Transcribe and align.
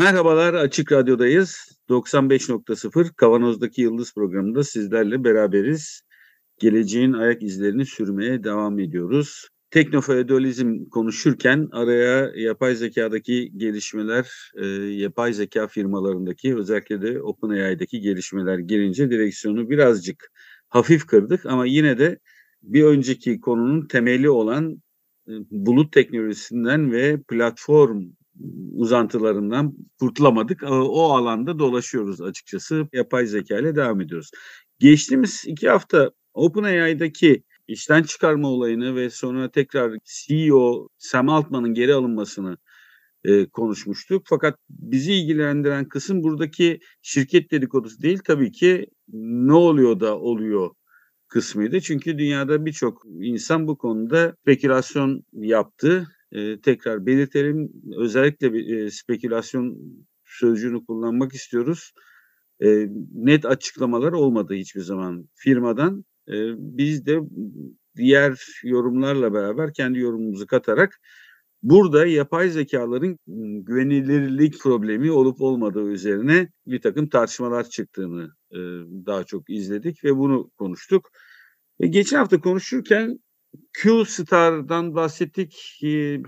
Merhabalar 0.00 0.54
Açık 0.54 0.92
Radyo'dayız. 0.92 1.78
95.0 1.88 3.14
Kavanoz'daki 3.14 3.82
Yıldız 3.82 4.14
programında 4.14 4.64
sizlerle 4.64 5.24
beraberiz. 5.24 6.02
Geleceğin 6.58 7.12
ayak 7.12 7.42
izlerini 7.42 7.86
sürmeye 7.86 8.44
devam 8.44 8.78
ediyoruz. 8.78 9.48
Teknofeodalizm 9.70 10.84
konuşurken 10.84 11.68
araya 11.72 12.30
yapay 12.36 12.74
zekadaki 12.74 13.52
gelişmeler, 13.56 14.52
e, 14.56 14.66
yapay 14.92 15.32
zeka 15.32 15.66
firmalarındaki 15.66 16.56
özellikle 16.56 17.02
de 17.02 17.22
OpenAI'daki 17.22 18.00
gelişmeler 18.00 18.58
girince 18.58 19.10
direksiyonu 19.10 19.70
birazcık 19.70 20.32
hafif 20.68 21.06
kırdık 21.06 21.46
ama 21.46 21.66
yine 21.66 21.98
de 21.98 22.18
bir 22.62 22.84
önceki 22.84 23.40
konunun 23.40 23.86
temeli 23.86 24.30
olan 24.30 24.82
e, 25.28 25.32
bulut 25.50 25.92
teknolojisinden 25.92 26.92
ve 26.92 27.22
platform 27.28 28.04
uzantılarından 28.72 29.74
kurtulamadık. 30.00 30.62
O 30.70 31.12
alanda 31.12 31.58
dolaşıyoruz 31.58 32.20
açıkçası. 32.20 32.88
Yapay 32.92 33.26
zeka 33.26 33.58
ile 33.58 33.76
devam 33.76 34.00
ediyoruz. 34.00 34.30
Geçtiğimiz 34.78 35.44
iki 35.46 35.68
hafta 35.68 36.10
OpenAI'daki 36.34 37.42
işten 37.68 38.02
çıkarma 38.02 38.48
olayını 38.48 38.96
ve 38.96 39.10
sonra 39.10 39.50
tekrar 39.50 39.92
CEO 40.04 40.88
Sam 40.98 41.28
Altman'ın 41.28 41.74
geri 41.74 41.94
alınmasını 41.94 42.56
e, 43.24 43.46
konuşmuştuk. 43.46 44.22
Fakat 44.26 44.58
bizi 44.70 45.12
ilgilendiren 45.12 45.88
kısım 45.88 46.22
buradaki 46.22 46.80
şirket 47.02 47.50
dedikodusu 47.50 48.02
değil 48.02 48.18
tabii 48.24 48.52
ki 48.52 48.86
ne 49.12 49.52
oluyor 49.52 50.00
da 50.00 50.18
oluyor 50.18 50.70
kısmıydı. 51.28 51.80
Çünkü 51.80 52.18
dünyada 52.18 52.66
birçok 52.66 53.02
insan 53.20 53.68
bu 53.68 53.78
konuda 53.78 54.36
spekülasyon 54.42 55.22
yaptı. 55.32 56.08
E, 56.32 56.60
tekrar 56.60 57.06
belirtelim 57.06 57.72
özellikle 57.96 58.52
bir 58.52 58.76
e, 58.76 58.90
spekülasyon 58.90 59.78
sözcüğünü 60.24 60.84
kullanmak 60.84 61.32
istiyoruz. 61.34 61.92
E, 62.62 62.86
net 63.14 63.46
açıklamalar 63.46 64.12
olmadı 64.12 64.54
hiçbir 64.54 64.80
zaman 64.80 65.28
firmadan. 65.34 66.04
E, 66.28 66.34
biz 66.56 67.06
de 67.06 67.18
diğer 67.96 68.46
yorumlarla 68.64 69.34
beraber 69.34 69.72
kendi 69.72 69.98
yorumumuzu 69.98 70.46
katarak 70.46 71.00
burada 71.62 72.06
yapay 72.06 72.48
zekaların 72.48 73.18
güvenilirlik 73.64 74.60
problemi 74.60 75.10
olup 75.10 75.40
olmadığı 75.40 75.88
üzerine 75.88 76.48
bir 76.66 76.80
takım 76.80 77.08
tartışmalar 77.08 77.68
çıktığını 77.68 78.30
e, 78.52 78.58
daha 79.06 79.24
çok 79.24 79.50
izledik 79.50 80.04
ve 80.04 80.16
bunu 80.16 80.50
konuştuk. 80.58 81.10
E, 81.80 81.86
geçen 81.86 82.16
hafta 82.16 82.40
konuşurken 82.40 83.18
Q-Star'dan 83.72 84.94
bahsettik. 84.94 85.80
E, 85.84 86.22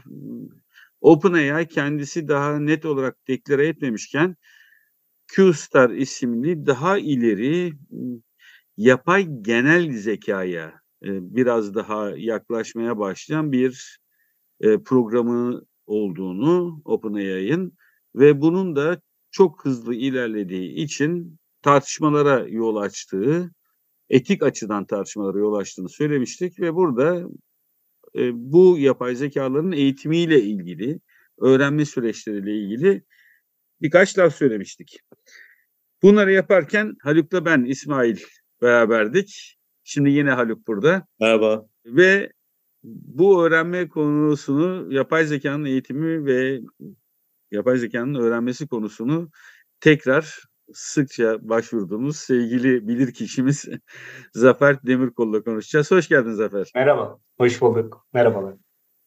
OpenAI 1.01 1.69
kendisi 1.69 2.29
daha 2.29 2.59
net 2.59 2.85
olarak 2.85 3.29
deklare 3.29 3.67
etmemişken 3.69 4.37
Q-Star 5.29 5.91
isimli 5.91 6.67
daha 6.67 6.99
ileri 6.99 7.73
yapay 8.77 9.27
genel 9.43 9.93
zekaya 9.93 10.67
e, 11.05 11.37
biraz 11.37 11.75
daha 11.75 12.11
yaklaşmaya 12.17 12.99
başlayan 12.99 13.53
bir 13.53 13.99
e, 14.61 14.79
programı 14.83 15.63
olduğunu 15.87 16.83
OpenAI'ın 16.85 17.73
ve 18.15 18.41
bunun 18.41 18.77
da 18.77 19.01
çok 19.31 19.65
hızlı 19.65 19.95
ilerlediği 19.95 20.75
için 20.75 21.39
tartışmalara 21.63 22.49
yol 22.49 22.77
açtığı, 22.77 23.53
etik 24.11 24.43
açıdan 24.43 24.87
tartışmalara 24.87 25.39
yol 25.39 25.55
açtığını 25.55 25.89
söylemiştik 25.89 26.61
ve 26.61 26.75
burada 26.75 27.29
e, 28.15 28.31
bu 28.35 28.79
yapay 28.79 29.15
zekaların 29.15 29.73
eğitimiyle 29.73 30.43
ilgili, 30.43 31.01
öğrenme 31.41 31.85
süreçleriyle 31.85 32.57
ilgili 32.57 33.05
birkaç 33.83 34.19
laf 34.19 34.35
söylemiştik. 34.35 35.01
Bunları 36.03 36.33
yaparken 36.33 36.95
Haluk'la 37.03 37.45
ben 37.45 37.65
İsmail 37.65 38.19
beraberdik. 38.63 39.59
Şimdi 39.85 40.11
yine 40.11 40.31
Haluk 40.31 40.67
burada. 40.67 41.07
Merhaba. 41.21 41.67
Ve 41.87 42.33
bu 42.85 43.45
öğrenme 43.45 43.89
konusunu 43.89 44.95
yapay 44.95 45.27
zekanın 45.27 45.65
eğitimi 45.65 46.27
ve 46.27 46.61
yapay 47.51 47.79
zekanın 47.79 48.15
öğrenmesi 48.15 48.67
konusunu 48.67 49.31
tekrar 49.81 50.43
sıkça 50.73 51.49
başvurduğumuz 51.49 52.17
sevgili 52.17 52.89
bilir 52.89 53.13
kişimiz 53.13 53.65
Zafer 54.33 54.87
Demirkol'la 54.87 55.43
konuşacağız. 55.43 55.91
Hoş 55.91 56.09
geldin 56.09 56.33
Zafer. 56.33 56.71
Merhaba, 56.75 57.19
hoş 57.39 57.61
bulduk. 57.61 58.07
Merhabalar. 58.13 58.55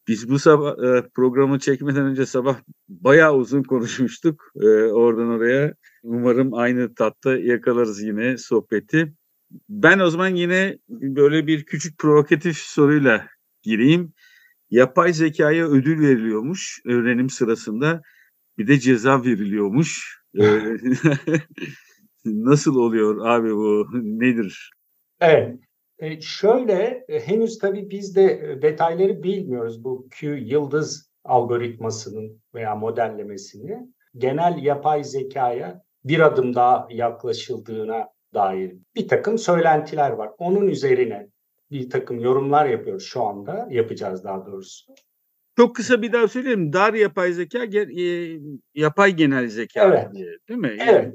Biz 0.08 0.30
bu 0.30 0.38
sabah 0.38 0.72
e, 0.72 1.08
programı 1.14 1.58
çekmeden 1.58 2.04
önce 2.04 2.26
sabah 2.26 2.56
bayağı 2.88 3.34
uzun 3.34 3.62
konuşmuştuk. 3.62 4.52
E, 4.56 4.66
oradan 4.82 5.28
oraya. 5.28 5.74
Umarım 6.02 6.54
aynı 6.54 6.94
tatta 6.94 7.36
yakalarız 7.36 8.02
yine 8.02 8.38
sohbeti. 8.38 9.14
Ben 9.68 9.98
o 9.98 10.10
zaman 10.10 10.28
yine 10.28 10.78
böyle 10.88 11.46
bir 11.46 11.64
küçük 11.64 11.98
provokatif 11.98 12.56
soruyla 12.56 13.26
gireyim. 13.62 14.12
Yapay 14.70 15.12
zekaya 15.12 15.68
ödül 15.68 16.00
veriliyormuş 16.00 16.80
öğrenim 16.84 17.30
sırasında. 17.30 18.02
Bir 18.58 18.66
de 18.66 18.78
ceza 18.78 19.24
veriliyormuş. 19.24 20.15
Nasıl 22.24 22.76
oluyor 22.76 23.26
abi 23.26 23.54
bu? 23.54 23.86
Nedir? 23.92 24.70
Evet. 25.20 25.58
E, 25.98 26.20
şöyle 26.20 27.04
e, 27.08 27.20
henüz 27.20 27.58
tabii 27.58 27.90
biz 27.90 28.16
de 28.16 28.24
e, 28.24 28.62
detayları 28.62 29.22
bilmiyoruz 29.22 29.84
bu 29.84 30.08
Q 30.10 30.26
yıldız 30.36 31.10
algoritmasının 31.24 32.42
veya 32.54 32.74
modellemesini. 32.74 33.88
Genel 34.16 34.62
yapay 34.62 35.04
zekaya 35.04 35.82
bir 36.04 36.20
adım 36.20 36.54
daha 36.54 36.88
yaklaşıldığına 36.90 38.08
dair 38.34 38.76
bir 38.94 39.08
takım 39.08 39.38
söylentiler 39.38 40.10
var. 40.10 40.30
Onun 40.38 40.68
üzerine 40.68 41.28
bir 41.70 41.90
takım 41.90 42.20
yorumlar 42.20 42.66
yapıyoruz 42.66 43.04
şu 43.04 43.22
anda, 43.22 43.68
yapacağız 43.70 44.24
daha 44.24 44.46
doğrusu. 44.46 44.94
Çok 45.56 45.76
kısa 45.76 46.02
bir 46.02 46.12
daha 46.12 46.28
söyleyeyim. 46.28 46.72
Dar 46.72 46.94
yapay 46.94 47.32
zeka, 47.32 47.64
e, 47.64 48.40
yapay 48.74 49.12
genel 49.12 49.48
zeka 49.48 49.84
evet. 49.84 50.14
değil 50.48 50.60
mi? 50.60 50.76
Evet. 50.80 51.14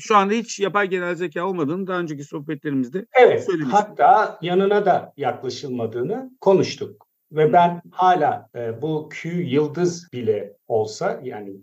Şu 0.00 0.16
anda 0.16 0.34
hiç 0.34 0.60
yapay 0.60 0.88
genel 0.88 1.14
zeka 1.14 1.46
olmadığını 1.46 1.86
daha 1.86 2.00
önceki 2.00 2.24
sohbetlerimizde 2.24 3.06
evet. 3.12 3.44
söylemiştim. 3.44 3.72
Hatta 3.72 4.38
yanına 4.42 4.86
da 4.86 5.12
yaklaşılmadığını 5.16 6.30
konuştuk. 6.40 7.06
Ve 7.32 7.52
ben 7.52 7.82
hala 7.90 8.48
e, 8.56 8.82
bu 8.82 9.08
Q 9.08 9.28
yıldız 9.28 10.12
bile 10.12 10.56
olsa 10.68 11.20
yani 11.22 11.56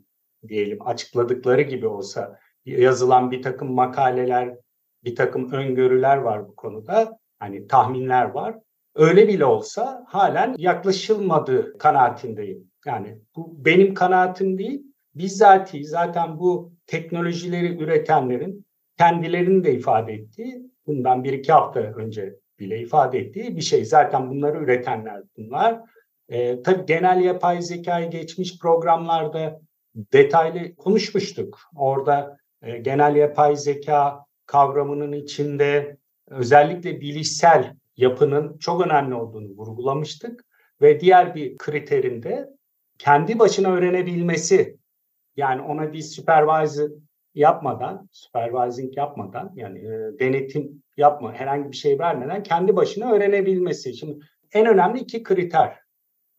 diyelim 0.47 0.87
açıkladıkları 0.87 1.61
gibi 1.61 1.87
olsa 1.87 2.39
yazılan 2.65 3.31
bir 3.31 3.41
takım 3.41 3.71
makaleler, 3.71 4.55
bir 5.03 5.15
takım 5.15 5.51
öngörüler 5.51 6.17
var 6.17 6.47
bu 6.47 6.55
konuda. 6.55 7.19
Hani 7.39 7.67
tahminler 7.67 8.25
var. 8.25 8.55
Öyle 8.95 9.27
bile 9.27 9.45
olsa 9.45 10.03
halen 10.07 10.55
yaklaşılmadığı 10.57 11.77
kanaatindeyim. 11.77 12.71
Yani 12.85 13.17
bu 13.35 13.65
benim 13.65 13.93
kanaatim 13.93 14.57
değil. 14.57 14.83
Bizzati 15.15 15.85
zaten 15.85 16.39
bu 16.39 16.73
teknolojileri 16.87 17.83
üretenlerin 17.83 18.65
kendilerinin 18.97 19.63
de 19.63 19.73
ifade 19.73 20.13
ettiği, 20.13 20.71
bundan 20.87 21.23
bir 21.23 21.33
iki 21.33 21.51
hafta 21.51 21.79
önce 21.79 22.35
bile 22.59 22.79
ifade 22.79 23.19
ettiği 23.19 23.55
bir 23.55 23.61
şey. 23.61 23.85
Zaten 23.85 24.29
bunları 24.29 24.57
üretenler 24.57 25.23
bunlar. 25.37 25.81
Ee, 26.29 26.63
tabii 26.63 26.85
genel 26.85 27.23
yapay 27.23 27.61
zekayı 27.61 28.09
geçmiş 28.09 28.59
programlarda 28.59 29.59
detaylı 29.95 30.75
konuşmuştuk. 30.75 31.59
Orada 31.75 32.37
e, 32.61 32.77
genel 32.77 33.15
yapay 33.15 33.55
zeka 33.55 34.25
kavramının 34.45 35.11
içinde 35.11 35.97
özellikle 36.27 37.01
bilişsel 37.01 37.75
yapının 37.99 38.57
çok 38.57 38.85
önemli 38.85 39.15
olduğunu 39.15 39.47
vurgulamıştık 39.47 40.45
ve 40.81 40.99
diğer 40.99 41.35
bir 41.35 41.57
kriterinde 41.57 42.49
kendi 42.97 43.39
başına 43.39 43.71
öğrenebilmesi 43.73 44.77
yani 45.35 45.61
ona 45.61 45.93
bir 45.93 46.01
supervisor 46.01 46.89
yapmadan, 47.35 48.09
supervising 48.11 48.97
yapmadan 48.97 49.51
yani 49.55 49.79
e, 49.79 50.19
denetim 50.19 50.83
yapma, 50.97 51.33
herhangi 51.33 51.71
bir 51.71 51.77
şey 51.77 51.99
vermeden 51.99 52.43
kendi 52.43 52.75
başına 52.75 53.11
öğrenebilmesi. 53.11 53.97
Şimdi 53.97 54.19
en 54.53 54.65
önemli 54.65 54.99
iki 54.99 55.23
kriter. 55.23 55.79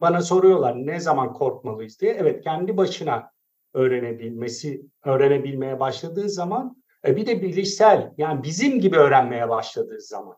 Bana 0.01 0.23
soruyorlar 0.23 0.87
ne 0.87 1.01
zaman 1.01 1.33
korkmalıyız 1.33 2.01
diye. 2.01 2.12
Evet 2.12 2.45
kendi 2.45 2.77
başına 2.77 3.31
öğrenebilmesi, 3.75 4.83
öğrenebilmeye 5.05 5.81
başladığı 5.81 6.29
zaman 6.29 6.81
E 7.05 7.17
bir 7.17 7.27
de 7.27 7.43
bilişsel 7.43 8.12
yani 8.19 8.43
bizim 8.43 8.81
gibi 8.81 8.97
öğrenmeye 8.97 9.49
başladığı 9.49 10.01
zaman. 10.01 10.37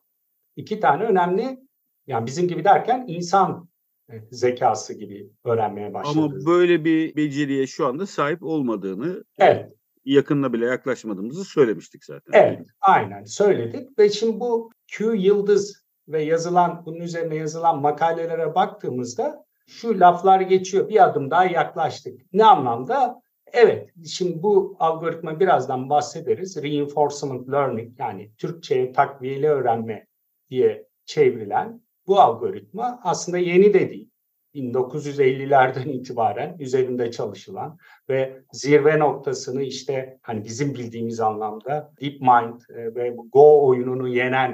İki 0.57 0.81
tane 0.81 1.05
önemli 1.05 1.59
yani 2.07 2.27
bizim 2.27 2.49
gibi 2.49 2.65
derken 2.65 3.05
insan 3.09 3.69
e, 4.13 4.15
zekası 4.31 4.95
gibi 4.95 5.31
öğrenmeye 5.45 5.95
başladı. 5.95 6.19
Ama 6.19 6.47
böyle 6.47 6.85
bir 6.85 7.17
beceriye 7.17 7.67
şu 7.67 7.87
anda 7.87 8.07
sahip 8.07 8.43
olmadığını 8.43 9.25
evet. 9.39 9.73
yakınına 10.05 10.53
bile 10.53 10.67
yaklaşmadığımızı 10.67 11.45
söylemiştik 11.45 12.05
zaten. 12.05 12.33
Evet, 12.33 12.67
aynen 12.81 13.25
söyledik 13.25 13.99
ve 13.99 14.11
şimdi 14.11 14.41
bu 14.41 14.71
Q 14.87 15.15
yıldız 15.17 15.83
ve 16.09 16.23
yazılan 16.23 16.83
bunun 16.87 17.01
üzerine 17.01 17.37
yazılan 17.37 17.81
makalelere 17.81 18.55
baktığımızda 18.55 19.45
şu 19.67 20.01
laflar 20.01 20.41
geçiyor. 20.41 20.89
Bir 20.89 21.05
adım 21.05 21.31
daha 21.31 21.45
yaklaştık. 21.45 22.21
Ne 22.33 22.45
anlamda? 22.45 23.23
Evet, 23.53 23.91
şimdi 24.07 24.43
bu 24.43 24.77
algoritma 24.79 25.41
birazdan 25.41 25.91
bahsederiz. 25.91 26.63
Reinforcement 26.63 27.49
learning 27.49 28.01
yani 28.01 28.31
Türkçe'ye 28.39 28.93
takviyeli 28.93 29.49
öğrenme 29.49 30.07
diye 30.53 30.87
çevrilen 31.05 31.81
bu 32.07 32.21
algoritma 32.21 33.01
aslında 33.03 33.39
yeni 33.39 33.75
de 33.75 33.91
değil. 33.91 34.09
1950'lerden 34.55 35.89
itibaren 35.89 36.57
üzerinde 36.59 37.11
çalışılan 37.11 37.79
ve 38.09 38.43
zirve 38.53 38.99
noktasını 38.99 39.63
işte 39.63 40.19
hani 40.23 40.45
bizim 40.45 40.75
bildiğimiz 40.75 41.21
anlamda 41.21 41.93
DeepMind 42.01 42.61
e, 42.69 42.95
ve 42.95 43.17
Go 43.33 43.67
oyununu 43.67 44.09
yenen 44.09 44.51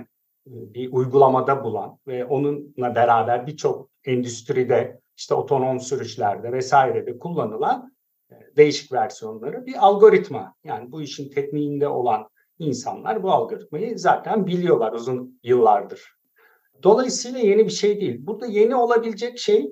e, 0.46 0.52
bir 0.74 0.92
uygulamada 0.92 1.64
bulan 1.64 1.98
ve 2.06 2.24
onunla 2.24 2.94
beraber 2.94 3.46
birçok 3.46 3.90
endüstride 4.04 5.00
işte 5.16 5.34
otonom 5.34 5.80
sürüşlerde 5.80 6.52
vesairede 6.52 7.18
kullanılan 7.18 7.92
e, 8.30 8.34
değişik 8.56 8.92
versiyonları 8.92 9.66
bir 9.66 9.86
algoritma. 9.86 10.54
Yani 10.64 10.92
bu 10.92 11.02
işin 11.02 11.30
tekniğinde 11.30 11.88
olan 11.88 12.28
insanlar 12.58 13.22
bu 13.22 13.32
algoritmayı 13.32 13.98
zaten 13.98 14.46
biliyorlar 14.46 14.92
uzun 14.92 15.40
yıllardır. 15.42 16.18
Dolayısıyla 16.82 17.38
yeni 17.38 17.64
bir 17.64 17.72
şey 17.72 18.00
değil. 18.00 18.26
Burada 18.26 18.46
yeni 18.46 18.74
olabilecek 18.74 19.38
şey 19.38 19.70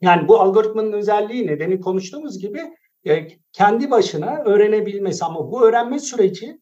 yani 0.00 0.28
bu 0.28 0.40
algoritmanın 0.40 0.92
özelliği 0.92 1.46
nedeni 1.46 1.80
konuştuğumuz 1.80 2.38
gibi 2.38 2.60
e, 3.06 3.28
kendi 3.52 3.90
başına 3.90 4.42
öğrenebilmesi 4.44 5.24
ama 5.24 5.50
bu 5.50 5.64
öğrenme 5.64 5.98
süreci 5.98 6.60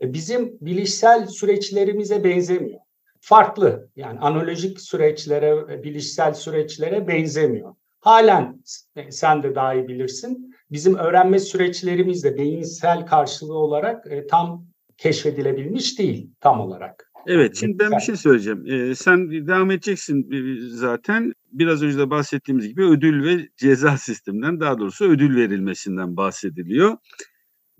e, 0.00 0.12
bizim 0.12 0.58
bilişsel 0.60 1.26
süreçlerimize 1.26 2.24
benzemiyor. 2.24 2.80
Farklı 3.20 3.88
yani 3.96 4.18
analojik 4.18 4.80
süreçlere, 4.80 5.82
bilişsel 5.82 6.34
süreçlere 6.34 7.08
benzemiyor. 7.08 7.74
Halen 8.00 8.62
e, 8.96 9.10
sen 9.10 9.42
de 9.42 9.54
daha 9.54 9.74
iyi 9.74 9.88
bilirsin. 9.88 10.51
Bizim 10.72 10.94
öğrenme 10.94 11.38
süreçlerimiz 11.38 12.24
de 12.24 12.38
beyinsel 12.38 13.06
karşılığı 13.06 13.58
olarak 13.58 14.04
tam 14.30 14.66
keşfedilebilmiş 14.98 15.98
değil 15.98 16.30
tam 16.40 16.60
olarak. 16.60 17.12
Evet, 17.26 17.56
şimdi 17.56 17.78
ben 17.78 17.90
bir 17.90 18.00
şey 18.00 18.16
söyleyeceğim. 18.16 18.66
Ee, 18.66 18.94
sen 18.94 19.30
devam 19.30 19.70
edeceksin 19.70 20.30
zaten. 20.68 21.32
Biraz 21.52 21.82
önce 21.82 21.98
de 21.98 22.10
bahsettiğimiz 22.10 22.68
gibi 22.68 22.84
ödül 22.84 23.24
ve 23.24 23.48
ceza 23.56 23.96
sisteminden, 23.98 24.60
daha 24.60 24.78
doğrusu 24.78 25.04
ödül 25.04 25.36
verilmesinden 25.36 26.16
bahsediliyor. 26.16 26.96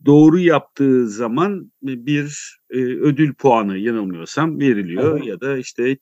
Doğru 0.04 0.38
yaptığı 0.38 1.08
zaman 1.08 1.72
bir 1.82 2.58
e, 2.70 2.78
ödül 2.78 3.34
puanı 3.34 3.78
yanılmıyorsam 3.78 4.60
veriliyor 4.60 5.16
evet. 5.16 5.26
ya 5.26 5.40
da 5.40 5.58
işte 5.58 5.96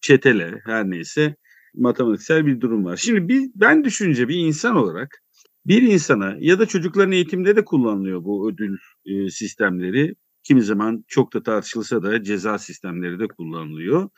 çetele 0.00 0.60
her 0.64 0.90
neyse 0.90 1.36
matematiksel 1.74 2.46
bir 2.46 2.60
durum 2.60 2.84
var. 2.84 2.96
Şimdi 2.96 3.28
bir, 3.28 3.50
ben 3.54 3.84
düşünce 3.84 4.28
bir 4.28 4.36
insan 4.36 4.76
olarak 4.76 5.22
bir 5.66 5.82
insana 5.82 6.36
ya 6.40 6.58
da 6.58 6.66
çocukların 6.66 7.12
eğitimde 7.12 7.56
de 7.56 7.64
kullanılıyor 7.64 8.24
bu 8.24 8.50
ödül 8.50 8.78
e, 9.06 9.30
sistemleri 9.30 10.14
kimi 10.42 10.62
zaman 10.62 11.04
çok 11.08 11.34
da 11.34 11.42
tartışılsa 11.42 12.02
da 12.02 12.22
ceza 12.22 12.58
sistemleri 12.58 13.18
de 13.18 13.28
kullanılıyor. 13.28 14.08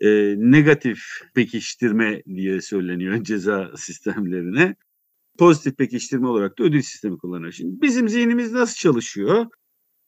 E, 0.00 0.08
negatif 0.38 0.98
pekiştirme 1.34 2.22
diye 2.26 2.60
söyleniyor 2.60 3.24
ceza 3.24 3.70
sistemlerine. 3.76 4.76
Pozitif 5.38 5.76
pekiştirme 5.78 6.26
olarak 6.26 6.58
da 6.58 6.64
ödül 6.64 6.82
sistemi 6.82 7.18
kullanıyor. 7.18 7.52
Şimdi 7.52 7.82
bizim 7.82 8.08
zihnimiz 8.08 8.52
nasıl 8.52 8.74
çalışıyor? 8.74 9.46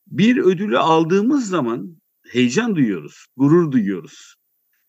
Bir 0.06 0.36
ödülü 0.36 0.78
aldığımız 0.78 1.48
zaman 1.48 1.96
heyecan 2.28 2.76
duyuyoruz, 2.76 3.26
gurur 3.36 3.72
duyuyoruz. 3.72 4.34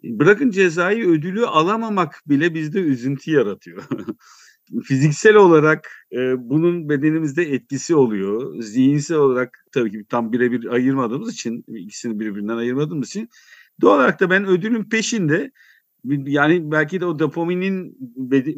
Bırakın 0.04 0.50
cezayı 0.50 1.08
ödülü 1.08 1.46
alamamak 1.46 2.22
bile 2.28 2.54
bizde 2.54 2.80
üzüntü 2.80 3.32
yaratıyor. 3.32 3.84
fiziksel 4.84 5.36
olarak 5.36 5.92
e, 6.12 6.50
bunun 6.50 6.90
bedenimizde 6.90 7.44
etkisi 7.44 7.96
oluyor. 7.96 8.62
Zihinsel 8.62 9.18
olarak 9.18 9.66
tabii 9.72 9.92
ki 9.92 10.06
tam 10.10 10.32
birebir 10.32 10.66
ayırmadığımız 10.66 11.34
için, 11.34 11.64
ikisini 11.68 12.20
birbirinden 12.20 12.58
ayırmadığımız 12.58 13.08
için 13.08 13.30
doğal 13.82 13.96
olarak 13.96 14.20
da 14.20 14.30
ben 14.30 14.46
ödülün 14.46 14.84
peşinde 14.90 15.52
yani 16.26 16.72
belki 16.72 17.02
de 17.02 17.06
o 17.06 17.20
dopaminin 17.20 17.98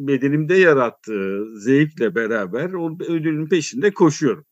bedenimde 0.08 0.54
yarattığı 0.54 1.58
zevkle 1.60 2.14
beraber 2.14 2.72
o 2.72 2.98
ödülün 3.08 3.48
peşinde 3.48 3.90
koşuyorum. 3.90 4.44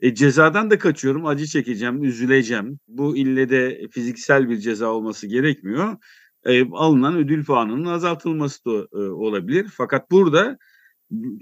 E, 0.00 0.14
cezadan 0.14 0.70
da 0.70 0.78
kaçıyorum, 0.78 1.26
acı 1.26 1.46
çekeceğim, 1.46 2.04
üzüleceğim. 2.04 2.78
Bu 2.88 3.16
ille 3.16 3.48
de 3.48 3.88
fiziksel 3.90 4.48
bir 4.48 4.58
ceza 4.58 4.86
olması 4.86 5.26
gerekmiyor. 5.26 5.96
E, 6.44 6.70
alınan 6.70 7.16
ödül 7.16 7.44
puanının 7.44 7.84
azaltılması 7.84 8.64
da 8.64 8.88
e, 8.92 8.98
olabilir. 8.98 9.66
Fakat 9.76 10.10
burada 10.10 10.58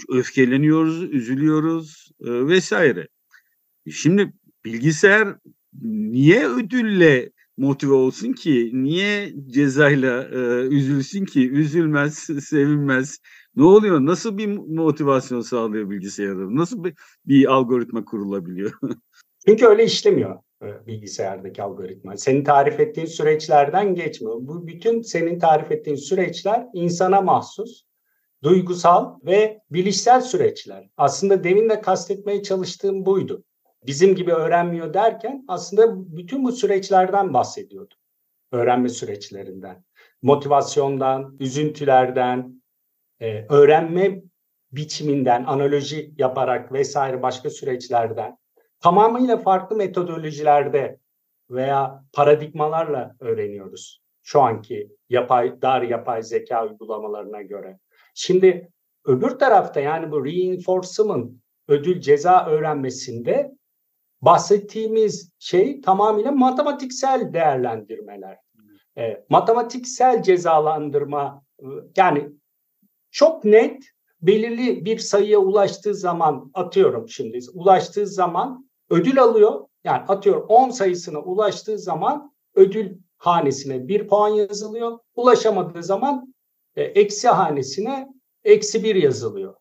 öfkeleniyoruz, 0.08 1.02
üzülüyoruz 1.02 2.10
e, 2.20 2.46
vesaire. 2.46 3.08
Şimdi 3.90 4.32
bilgisayar 4.64 5.28
niye 5.82 6.48
ödülle 6.48 7.30
motive 7.56 7.92
olsun 7.92 8.32
ki? 8.32 8.70
Niye 8.72 9.32
cezayla 9.46 10.22
e, 10.22 10.38
üzülsün 10.66 11.24
ki? 11.24 11.50
Üzülmez, 11.50 12.14
sevinmez. 12.48 13.18
Ne 13.56 13.64
oluyor? 13.64 14.00
Nasıl 14.00 14.38
bir 14.38 14.46
motivasyon 14.56 15.40
sağlıyor 15.40 15.90
bilgisayarda? 15.90 16.56
Nasıl 16.56 16.84
bir, 16.84 16.94
bir 17.26 17.52
algoritma 17.52 18.04
kurulabiliyor? 18.04 18.72
Çünkü 19.46 19.66
öyle 19.66 19.84
işlemiyor 19.84 20.38
e, 20.62 20.86
bilgisayardaki 20.86 21.62
algoritma. 21.62 22.16
Senin 22.16 22.44
tarif 22.44 22.80
ettiğin 22.80 23.06
süreçlerden 23.06 23.94
geçmiyor. 23.94 24.36
Bu 24.40 24.66
bütün 24.66 25.02
senin 25.02 25.38
tarif 25.38 25.70
ettiğin 25.72 25.96
süreçler 25.96 26.66
insana 26.74 27.20
mahsus 27.20 27.87
duygusal 28.42 29.14
ve 29.26 29.60
bilişsel 29.70 30.20
süreçler. 30.20 30.88
Aslında 30.96 31.44
demin 31.44 31.68
de 31.68 31.80
kastetmeye 31.80 32.42
çalıştığım 32.42 33.06
buydu. 33.06 33.44
Bizim 33.86 34.14
gibi 34.14 34.32
öğrenmiyor 34.32 34.94
derken 34.94 35.44
aslında 35.48 36.16
bütün 36.16 36.44
bu 36.44 36.52
süreçlerden 36.52 37.34
bahsediyordum. 37.34 37.98
Öğrenme 38.52 38.88
süreçlerinden, 38.88 39.84
motivasyondan, 40.22 41.36
üzüntülerden, 41.40 42.62
e, 43.20 43.46
öğrenme 43.48 44.22
biçiminden, 44.72 45.44
analoji 45.44 46.14
yaparak 46.18 46.72
vesaire 46.72 47.22
başka 47.22 47.50
süreçlerden 47.50 48.38
tamamıyla 48.80 49.36
farklı 49.36 49.76
metodolojilerde 49.76 50.98
veya 51.50 52.04
paradigmalarla 52.12 53.16
öğreniyoruz. 53.20 54.02
Şu 54.22 54.40
anki 54.40 54.96
yapay 55.08 55.62
dar 55.62 55.82
yapay 55.82 56.22
zeka 56.22 56.66
uygulamalarına 56.66 57.42
göre. 57.42 57.78
Şimdi 58.20 58.72
öbür 59.04 59.30
tarafta 59.30 59.80
yani 59.80 60.10
bu 60.10 60.24
reinforcement 60.24 61.32
ödül 61.68 62.00
ceza 62.00 62.46
öğrenmesinde 62.46 63.52
bahsettiğimiz 64.22 65.30
şey 65.38 65.80
tamamıyla 65.80 66.32
matematiksel 66.32 67.32
değerlendirmeler. 67.32 68.36
E, 68.96 69.24
matematiksel 69.28 70.22
cezalandırma 70.22 71.44
yani 71.96 72.28
çok 73.10 73.44
net 73.44 73.84
belirli 74.22 74.84
bir 74.84 74.98
sayıya 74.98 75.38
ulaştığı 75.38 75.94
zaman 75.94 76.50
atıyorum 76.54 77.08
şimdi 77.08 77.38
ulaştığı 77.54 78.06
zaman 78.06 78.70
ödül 78.90 79.22
alıyor. 79.22 79.66
Yani 79.84 80.02
atıyorum 80.08 80.46
10 80.48 80.70
sayısına 80.70 81.18
ulaştığı 81.18 81.78
zaman 81.78 82.32
ödül 82.54 82.98
hanesine 83.16 83.88
bir 83.88 84.08
puan 84.08 84.28
yazılıyor. 84.28 84.98
Ulaşamadığı 85.14 85.82
zaman 85.82 86.34
e, 86.78 86.82
eksi 86.82 87.28
hanesine 87.28 88.08
eksi 88.44 88.84
bir 88.84 88.94
yazılıyor. 88.94 89.54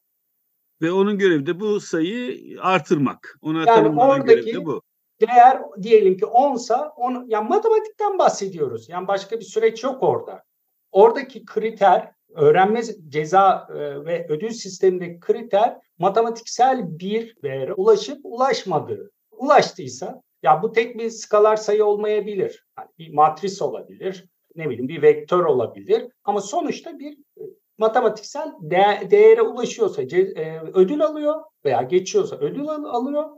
Ve 0.81 0.91
onun 0.91 1.17
görevi 1.17 1.45
de 1.45 1.59
bu 1.59 1.79
sayıyı 1.79 2.61
artırmak. 2.61 3.37
Ona 3.41 3.63
yani 3.67 4.01
oradaki 4.01 4.53
de 4.53 4.65
bu. 4.65 4.81
değer 5.21 5.61
diyelim 5.81 6.17
ki 6.17 6.25
10 6.25 6.55
sa 6.55 6.93
on, 6.97 7.25
yani 7.27 7.49
matematikten 7.49 8.17
bahsediyoruz. 8.17 8.89
Yani 8.89 9.07
başka 9.07 9.39
bir 9.39 9.45
süreç 9.45 9.83
yok 9.83 10.03
orada. 10.03 10.43
Oradaki 10.91 11.45
kriter 11.45 12.11
öğrenme 12.35 12.81
ceza 13.09 13.67
e, 13.69 14.05
ve 14.05 14.25
ödül 14.29 14.49
sistemindeki 14.49 15.19
kriter 15.19 15.77
matematiksel 15.97 16.99
bir 16.99 17.35
değere 17.43 17.73
ulaşıp 17.73 18.19
ulaşmadığı. 18.23 19.11
Ulaştıysa 19.31 20.21
ya 20.43 20.63
bu 20.63 20.71
tek 20.71 20.97
bir 20.97 21.09
skalar 21.09 21.55
sayı 21.55 21.85
olmayabilir. 21.85 22.65
Yani 22.77 22.89
bir 22.97 23.13
matris 23.13 23.61
olabilir 23.61 24.25
ne 24.57 24.69
bileyim 24.69 24.87
bir 24.87 25.01
vektör 25.01 25.43
olabilir 25.43 26.07
ama 26.23 26.41
sonuçta 26.41 26.99
bir 26.99 27.11
e, 27.13 27.41
matematiksel 27.77 28.51
de- 28.61 29.07
değere 29.11 29.41
ulaşıyorsa 29.41 30.01
e, 30.01 30.61
ödül 30.73 31.01
alıyor 31.01 31.35
veya 31.65 31.81
geçiyorsa 31.81 32.35
ödül 32.35 32.67
al- 32.67 32.85
alıyor 32.85 33.29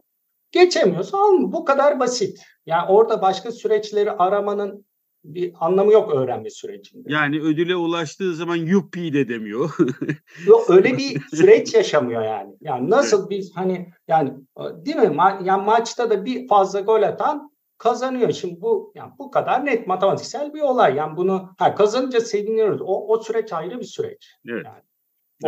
Geçemiyorsa 0.51 1.17
alma. 1.17 1.51
Bu 1.51 1.65
kadar 1.65 1.99
basit. 1.99 2.39
Yani 2.65 2.89
orada 2.89 3.21
başka 3.21 3.51
süreçleri 3.51 4.11
aramanın 4.11 4.85
bir 5.23 5.53
anlamı 5.59 5.93
yok 5.93 6.13
öğrenme 6.13 6.49
sürecinde. 6.49 7.13
Yani 7.13 7.41
ödüle 7.41 7.75
ulaştığı 7.75 8.35
zaman 8.35 8.55
yuppi 8.55 9.13
de 9.13 9.27
demiyor. 9.27 9.69
yok 10.47 10.69
öyle 10.69 10.97
bir 10.97 11.21
süreç 11.35 11.73
yaşamıyor 11.73 12.23
yani. 12.23 12.53
Yani 12.61 12.89
nasıl 12.89 13.19
evet. 13.19 13.29
biz 13.29 13.51
hani 13.55 13.89
yani 14.07 14.33
değil 14.57 14.97
mi? 14.97 15.07
Ma 15.09 15.39
yani 15.43 15.65
maçta 15.65 16.09
da 16.09 16.25
bir 16.25 16.47
fazla 16.47 16.79
gol 16.79 17.01
atan 17.01 17.51
kazanıyor. 17.79 18.31
Şimdi 18.31 18.61
bu 18.61 18.91
yani 18.95 19.11
bu 19.19 19.31
kadar 19.31 19.65
net 19.65 19.87
matematiksel 19.87 20.53
bir 20.53 20.61
olay. 20.61 20.95
Yani 20.95 21.17
bunu 21.17 21.49
ha, 21.57 21.75
kazanınca 21.75 22.21
seviniyoruz. 22.21 22.81
O, 22.81 23.07
o 23.07 23.19
süreç 23.19 23.53
ayrı 23.53 23.79
bir 23.79 23.85
süreç. 23.85 24.35
Evet. 24.49 24.65
Yani, 24.65 24.83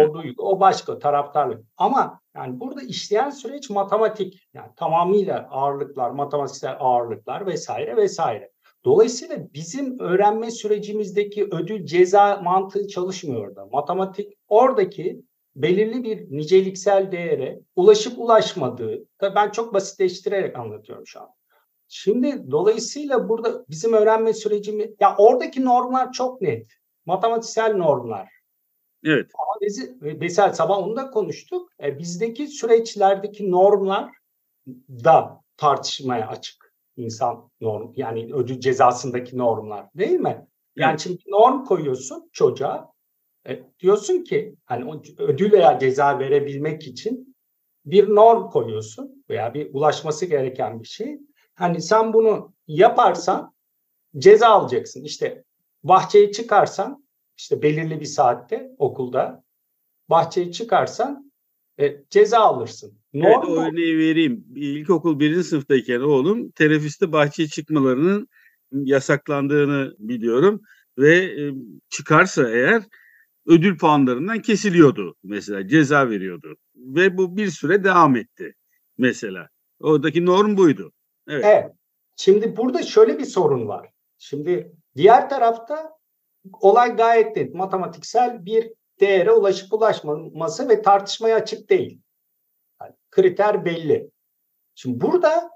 o 0.09 0.13
duygu, 0.13 0.43
o 0.43 0.59
başka 0.59 0.99
taraftarlık. 0.99 1.65
Ama 1.77 2.19
yani 2.35 2.59
burada 2.59 2.81
işleyen 2.81 3.29
süreç 3.29 3.69
matematik. 3.69 4.47
Yani 4.53 4.69
tamamıyla 4.75 5.47
ağırlıklar, 5.51 6.09
matematiksel 6.09 6.75
ağırlıklar 6.79 7.45
vesaire 7.45 7.95
vesaire. 7.95 8.51
Dolayısıyla 8.85 9.53
bizim 9.53 9.99
öğrenme 9.99 10.51
sürecimizdeki 10.51 11.45
ödül 11.51 11.85
ceza 11.85 12.41
mantığı 12.43 12.87
çalışmıyor 12.87 13.47
orada. 13.47 13.65
Matematik 13.65 14.33
oradaki 14.47 15.21
belirli 15.55 16.03
bir 16.03 16.37
niceliksel 16.37 17.11
değere 17.11 17.59
ulaşıp 17.75 18.19
ulaşmadığı, 18.19 19.05
tabii 19.17 19.35
ben 19.35 19.51
çok 19.51 19.73
basitleştirerek 19.73 20.59
anlatıyorum 20.59 21.07
şu 21.07 21.21
an. 21.21 21.27
Şimdi 21.93 22.51
dolayısıyla 22.51 23.29
burada 23.29 23.65
bizim 23.69 23.93
öğrenme 23.93 24.33
sürecimiz, 24.33 24.89
ya 24.99 25.15
oradaki 25.17 25.65
normlar 25.65 26.11
çok 26.11 26.41
net. 26.41 26.71
Matematiksel 27.05 27.75
normlar. 27.75 28.29
Evet. 29.03 29.31
Ama 29.33 29.55
bizi, 29.61 29.97
mesela 30.01 30.53
sabah 30.53 30.77
onu 30.77 30.95
da 30.95 31.11
konuştuk. 31.11 31.69
E, 31.83 31.99
bizdeki 31.99 32.47
süreçlerdeki 32.47 33.51
normlar 33.51 34.11
da 34.89 35.41
tartışmaya 35.57 36.27
açık. 36.27 36.73
insan 36.97 37.49
norm, 37.61 37.91
yani 37.95 38.33
ödül 38.33 38.59
cezasındaki 38.59 39.37
normlar 39.37 39.85
değil 39.95 40.19
mi? 40.19 40.47
Yani 40.75 40.89
evet. 40.89 40.99
şimdi 40.99 41.23
norm 41.27 41.65
koyuyorsun 41.65 42.29
çocuğa. 42.33 42.91
E, 43.47 43.63
diyorsun 43.79 44.23
ki 44.23 44.55
hani 44.65 45.01
ödül 45.17 45.51
veya 45.51 45.79
ceza 45.79 46.19
verebilmek 46.19 46.87
için 46.87 47.35
bir 47.85 48.09
norm 48.09 48.49
koyuyorsun 48.49 49.25
veya 49.29 49.53
bir 49.53 49.73
ulaşması 49.73 50.25
gereken 50.25 50.81
bir 50.81 50.87
şey. 50.87 51.19
Hani 51.55 51.81
sen 51.81 52.13
bunu 52.13 52.53
yaparsan 52.67 53.53
ceza 54.17 54.47
alacaksın. 54.47 55.03
İşte 55.03 55.43
bahçeye 55.83 56.31
çıkarsan 56.31 57.05
işte 57.37 57.61
belirli 57.61 57.99
bir 57.99 58.05
saatte 58.05 58.71
okulda 58.77 59.43
bahçeye 60.09 60.51
çıkarsan 60.51 61.31
e, 61.79 62.03
ceza 62.09 62.39
alırsın. 62.39 63.01
Normal. 63.13 63.47
Evet, 63.47 63.57
o 63.57 63.61
örneği 63.61 63.97
vereyim. 63.97 64.45
İlkokul 64.55 65.19
birinci 65.19 65.43
sınıftayken 65.43 65.99
oğlum 65.99 66.51
teneffüste 66.51 67.11
bahçeye 67.11 67.47
çıkmalarının 67.47 68.27
yasaklandığını 68.71 69.95
biliyorum 69.99 70.61
ve 70.97 71.15
e, 71.15 71.53
çıkarsa 71.89 72.49
eğer 72.49 72.83
ödül 73.45 73.77
puanlarından 73.77 74.41
kesiliyordu 74.41 75.15
mesela 75.23 75.67
ceza 75.67 76.09
veriyordu 76.09 76.55
ve 76.75 77.17
bu 77.17 77.37
bir 77.37 77.47
süre 77.47 77.83
devam 77.83 78.15
etti 78.15 78.53
mesela. 78.97 79.49
Oradaki 79.79 80.25
norm 80.25 80.57
buydu. 80.57 80.91
Evet. 81.27 81.45
evet. 81.45 81.71
Şimdi 82.15 82.57
burada 82.57 82.83
şöyle 82.83 83.19
bir 83.19 83.25
sorun 83.25 83.67
var. 83.67 83.89
Şimdi 84.17 84.71
diğer 84.95 85.29
tarafta 85.29 85.97
olay 86.61 86.95
gayet 86.95 87.35
net. 87.35 87.53
Matematiksel 87.55 88.45
bir 88.45 88.73
değere 88.99 89.31
ulaşıp 89.31 89.73
ulaşmaması 89.73 90.69
ve 90.69 90.81
tartışmaya 90.81 91.35
açık 91.35 91.69
değil. 91.69 92.01
Yani 92.81 92.93
kriter 93.11 93.65
belli. 93.65 94.11
Şimdi 94.75 95.01
burada 95.01 95.51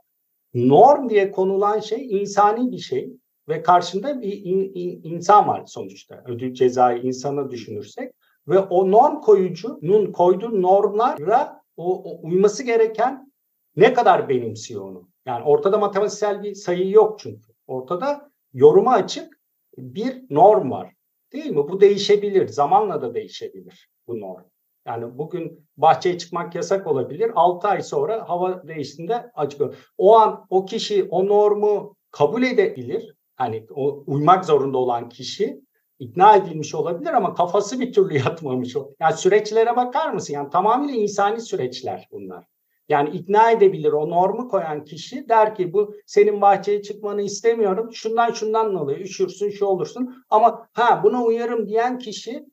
norm 0.53 1.10
diye 1.10 1.31
konulan 1.31 1.79
şey 1.79 2.22
insani 2.22 2.72
bir 2.72 2.77
şey 2.77 3.10
ve 3.50 3.62
karşında 3.62 4.22
bir 4.22 4.34
in, 4.34 4.72
in, 4.74 5.01
insan 5.03 5.48
var 5.48 5.63
sonuçta. 5.65 6.24
Ödül 6.25 6.53
cezayı 6.53 7.03
insana 7.03 7.51
düşünürsek 7.51 8.13
ve 8.48 8.60
o 8.60 8.91
norm 8.91 9.22
koyucunun 9.22 10.12
koyduğu 10.12 10.62
normlara 10.62 11.62
o, 11.77 12.03
o 12.03 12.27
uyması 12.27 12.63
gereken 12.63 13.31
ne 13.75 13.93
kadar 13.93 14.29
benimsiyor 14.29 14.81
onu. 14.81 15.10
Yani 15.25 15.44
ortada 15.44 15.77
matematiksel 15.77 16.44
bir 16.44 16.55
sayı 16.55 16.89
yok 16.89 17.20
çünkü. 17.20 17.53
Ortada 17.67 18.32
yoruma 18.53 18.91
açık 18.91 19.39
bir 19.77 20.24
norm 20.29 20.72
var. 20.72 20.94
Değil 21.34 21.50
mi? 21.50 21.58
Bu 21.58 21.82
değişebilir. 21.82 22.48
Zamanla 22.48 23.01
da 23.01 23.13
değişebilir 23.13 23.89
bu 24.08 24.20
norm. 24.20 24.44
Yani 24.88 25.17
bugün 25.17 25.67
bahçeye 25.77 26.17
çıkmak 26.17 26.55
yasak 26.55 26.88
olabilir. 26.88 27.32
6 27.36 27.67
ay 27.67 27.82
sonra 27.82 28.29
hava 28.29 28.67
değiştiğinde 28.67 29.32
açık. 29.34 29.62
O 29.98 30.17
an 30.17 30.46
o 30.50 30.65
kişi 30.65 31.03
o 31.03 31.27
normu 31.27 31.96
kabul 32.12 32.44
edebilir. 32.44 33.15
Hani 33.36 33.65
o 33.75 34.03
uymak 34.08 34.46
zorunda 34.46 34.77
olan 34.77 35.10
kişi 35.10 35.62
ikna 36.00 36.36
edilmiş 36.36 36.75
olabilir 36.75 37.13
ama 37.13 37.34
kafası 37.34 37.79
bir 37.79 37.94
türlü 37.94 38.17
yatmamış. 38.17 38.75
Yani 39.00 39.13
süreçlere 39.13 39.75
bakar 39.75 40.10
mısın? 40.10 40.34
Yani 40.34 40.50
tamamıyla 40.50 40.96
insani 40.96 41.41
süreçler 41.41 42.08
bunlar. 42.12 42.46
Yani 42.89 43.10
ikna 43.10 43.51
edebilir 43.51 43.92
o 43.92 44.10
normu 44.10 44.50
koyan 44.50 44.84
kişi 44.84 45.30
der 45.30 45.56
ki 45.56 45.74
bu 45.74 45.96
senin 46.06 46.42
bahçeye 46.42 46.82
çıkmanı 46.82 47.22
istemiyorum. 47.22 47.89
Şundan 47.94 48.32
şundan 48.32 48.75
oluyor. 48.75 49.00
Üşürsün 49.00 49.50
şu 49.50 49.65
olursun. 49.65 50.25
Ama 50.30 50.70
ha 50.74 51.01
buna 51.04 51.24
uyarım 51.24 51.68
diyen 51.68 52.00
kişi 52.00 52.46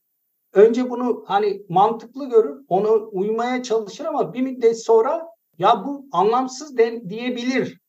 önce 0.52 0.90
bunu 0.90 1.24
hani 1.26 1.62
mantıklı 1.68 2.28
görür. 2.28 2.64
Onu 2.68 3.08
uymaya 3.12 3.62
çalışır 3.62 4.04
ama 4.04 4.32
bir 4.34 4.42
müddet 4.42 4.84
sonra 4.84 5.26
ya 5.58 5.84
bu 5.86 6.06
anlamsız 6.12 6.76
de, 6.76 7.08
diyebilir. 7.08 7.80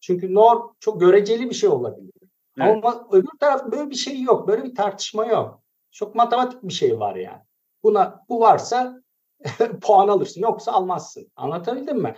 Çünkü 0.00 0.34
norm 0.34 0.60
çok 0.80 1.00
göreceli 1.00 1.50
bir 1.50 1.54
şey 1.54 1.68
olabilir. 1.68 2.12
Evet. 2.60 2.84
Ama 2.84 3.06
öbür 3.10 3.38
tarafta 3.40 3.72
böyle 3.72 3.90
bir 3.90 3.94
şey 3.94 4.22
yok. 4.22 4.48
Böyle 4.48 4.64
bir 4.64 4.74
tartışma 4.74 5.26
yok. 5.26 5.62
Çok 5.90 6.14
matematik 6.14 6.62
bir 6.62 6.72
şey 6.72 7.00
var 7.00 7.14
yani. 7.16 7.42
Buna 7.82 8.24
bu 8.28 8.40
varsa 8.40 9.02
puan 9.82 10.08
alırsın. 10.08 10.40
Yoksa 10.40 10.72
almazsın. 10.72 11.30
Anlatabildim 11.36 12.02
mi? 12.02 12.14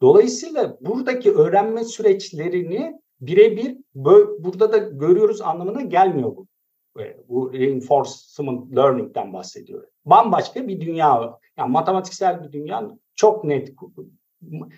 Dolayısıyla 0.00 0.76
buradaki 0.80 1.32
öğrenme 1.32 1.84
süreçlerini 1.84 3.00
birebir 3.20 3.76
burada 3.94 4.72
da 4.72 4.78
görüyoruz 4.78 5.40
anlamına 5.40 5.82
gelmiyor 5.82 6.36
bu. 6.36 6.46
Bu 7.28 7.52
reinforcement 7.52 8.76
learning'den 8.76 9.32
bahsediyor. 9.32 9.86
Bambaşka 10.04 10.68
bir 10.68 10.80
dünya. 10.80 11.38
Yani 11.56 11.72
matematiksel 11.72 12.44
bir 12.44 12.52
dünya 12.52 12.90
çok 13.14 13.44
net. 13.44 13.74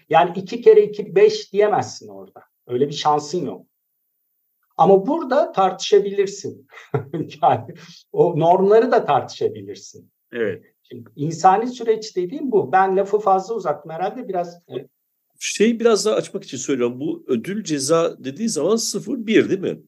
Yani 0.09 0.33
iki 0.37 0.63
kere 0.63 0.83
iki 0.83 1.17
beş 1.17 1.53
diyemezsin 1.53 2.09
orada. 2.09 2.43
Öyle 2.67 2.89
bir 2.89 2.93
şansın 2.93 3.47
yok. 3.47 3.67
Ama 4.77 5.07
burada 5.07 5.53
tartışabilirsin. 5.53 6.67
yani 7.43 7.75
o 8.13 8.39
normları 8.39 8.93
da 8.93 9.05
tartışabilirsin. 9.05 10.13
Evet. 10.33 10.65
Şimdi 10.93 11.11
insani 11.17 11.67
süreç 11.67 12.17
dediğim 12.17 12.53
bu. 12.53 12.73
Ben 12.73 12.97
lafı 12.97 13.19
fazla 13.19 13.55
uzattım 13.55 13.91
herhalde 13.91 14.29
biraz. 14.29 14.55
E, 14.55 14.75
Şeyi 15.39 15.81
biraz 15.81 16.07
daha 16.07 16.15
açmak 16.15 16.45
için 16.45 16.57
söylüyorum. 16.57 17.01
Bu 17.01 17.25
ödül 17.27 17.65
ceza 17.65 18.25
dediği 18.25 18.49
zaman 18.49 18.77
sıfır 18.77 19.27
bir 19.27 19.49
değil 19.49 19.61
mi? 19.61 19.79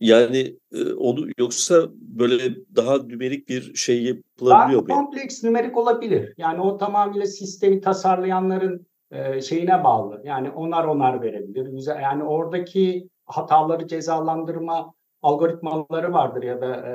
Yani 0.00 0.56
e, 0.72 0.92
onu 0.92 1.26
yoksa 1.38 1.88
böyle 1.94 2.56
daha 2.76 2.98
nümerik 2.98 3.48
bir 3.48 3.74
şey 3.74 4.02
yapılabiliyor 4.04 4.82
mu? 4.82 4.88
Daha 4.88 4.96
kompleks 4.96 5.44
nümerik 5.44 5.76
olabilir. 5.76 6.34
Yani 6.36 6.60
o 6.60 6.78
tamamıyla 6.78 7.26
sistemi 7.26 7.80
tasarlayanların 7.80 8.86
e, 9.10 9.40
şeyine 9.40 9.84
bağlı. 9.84 10.22
Yani 10.24 10.50
onar 10.50 10.84
onar 10.84 11.22
verebilir. 11.22 11.86
Yani 12.02 12.24
oradaki 12.24 13.08
hataları 13.26 13.86
cezalandırma 13.86 14.94
algoritmaları 15.22 16.12
vardır 16.12 16.42
ya 16.42 16.60
da 16.60 16.76
e, 16.76 16.92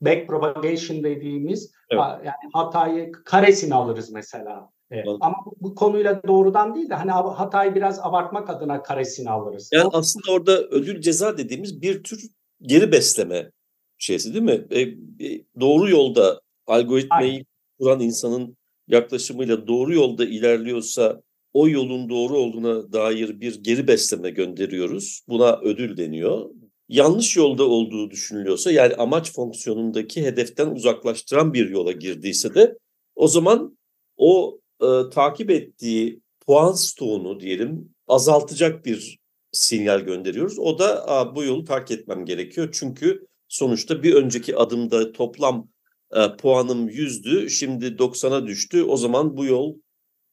back 0.00 0.28
propagation 0.28 1.04
dediğimiz 1.04 1.72
evet. 1.90 2.02
yani 2.02 2.50
hatayı 2.52 3.12
karesini 3.12 3.74
alırız 3.74 4.10
mesela. 4.12 4.70
Evet. 4.90 5.06
Ama 5.20 5.36
bu, 5.46 5.54
bu 5.60 5.74
konuyla 5.74 6.22
doğrudan 6.26 6.74
değil 6.74 6.90
de 6.90 6.94
hani 6.94 7.10
hatayı 7.10 7.74
biraz 7.74 7.98
abartmak 8.00 8.50
adına 8.50 8.82
karesini 8.82 9.30
alırız. 9.30 9.70
Yani 9.72 9.84
o, 9.84 9.90
aslında 9.92 10.32
orada 10.32 10.62
ödül 10.62 11.00
ceza 11.00 11.38
dediğimiz 11.38 11.82
bir 11.82 12.02
tür 12.02 12.30
geri 12.62 12.92
besleme 12.92 13.50
şeysi 13.98 14.34
değil 14.34 14.44
mi? 14.44 14.66
E, 14.70 14.80
e, 14.80 15.44
doğru 15.60 15.90
yolda 15.90 16.40
algoritmayı 16.66 17.32
Aynen. 17.32 17.44
kuran 17.78 18.00
insanın 18.00 18.56
yaklaşımıyla 18.88 19.66
doğru 19.66 19.94
yolda 19.94 20.24
ilerliyorsa 20.24 21.22
o 21.52 21.68
yolun 21.68 22.08
doğru 22.08 22.36
olduğuna 22.36 22.92
dair 22.92 23.40
bir 23.40 23.62
geri 23.62 23.88
besleme 23.88 24.30
gönderiyoruz. 24.30 25.22
Buna 25.28 25.60
ödül 25.62 25.96
deniyor 25.96 26.50
yanlış 26.92 27.36
yolda 27.36 27.64
olduğu 27.64 28.10
düşünülüyorsa 28.10 28.72
yani 28.72 28.94
amaç 28.94 29.32
fonksiyonundaki 29.32 30.22
hedeften 30.22 30.70
uzaklaştıran 30.70 31.54
bir 31.54 31.70
yola 31.70 31.92
girdiyse 31.92 32.54
de 32.54 32.78
o 33.14 33.28
zaman 33.28 33.78
o 34.16 34.60
e, 34.80 34.86
takip 35.10 35.50
ettiği 35.50 36.20
puan 36.46 36.72
stoğunu 36.72 37.40
diyelim 37.40 37.94
azaltacak 38.08 38.84
bir 38.84 39.18
sinyal 39.52 40.00
gönderiyoruz. 40.00 40.58
O 40.58 40.78
da 40.78 41.32
bu 41.34 41.44
yolu 41.44 41.64
terk 41.64 41.90
etmem 41.90 42.24
gerekiyor. 42.24 42.68
Çünkü 42.72 43.26
sonuçta 43.48 44.02
bir 44.02 44.14
önceki 44.14 44.56
adımda 44.56 45.12
toplam 45.12 45.68
e, 46.14 46.36
puanım 46.36 46.88
100'dü. 46.88 47.50
Şimdi 47.50 47.86
90'a 47.86 48.46
düştü. 48.46 48.82
O 48.82 48.96
zaman 48.96 49.36
bu 49.36 49.44
yol 49.44 49.76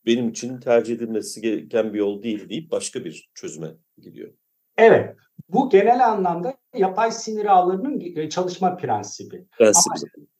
benim 0.05 0.29
için 0.29 0.59
tercih 0.59 0.95
edilmesi 0.95 1.41
gereken 1.41 1.93
bir 1.93 1.99
yol 1.99 2.23
değil 2.23 2.49
deyip 2.49 2.71
başka 2.71 3.05
bir 3.05 3.29
çözüme 3.33 3.75
gidiyor. 3.97 4.33
Evet. 4.79 5.15
Bu 5.49 5.69
genel 5.69 6.07
anlamda 6.07 6.53
yapay 6.75 7.11
sinir 7.11 7.45
ağlarının 7.45 8.01
e, 8.15 8.29
çalışma 8.29 8.77
prensibi. 8.77 9.45
Prensibi. 9.57 9.93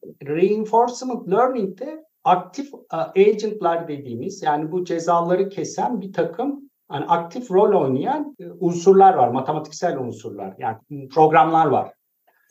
Ama 0.03 0.13
reinforcement 0.35 1.31
learning'de 1.31 2.05
aktif 2.23 2.69
agentlar 3.15 3.87
dediğimiz 3.87 4.43
yani 4.43 4.71
bu 4.71 4.85
cezaları 4.85 5.49
kesen 5.49 6.01
bir 6.01 6.13
takım 6.13 6.69
yani 6.93 7.05
aktif 7.05 7.51
rol 7.51 7.81
oynayan 7.81 8.35
e, 8.39 8.45
unsurlar 8.59 9.13
var, 9.13 9.27
matematiksel 9.27 9.97
unsurlar. 9.97 10.55
Yani 10.57 10.77
programlar 11.09 11.65
var. 11.65 11.93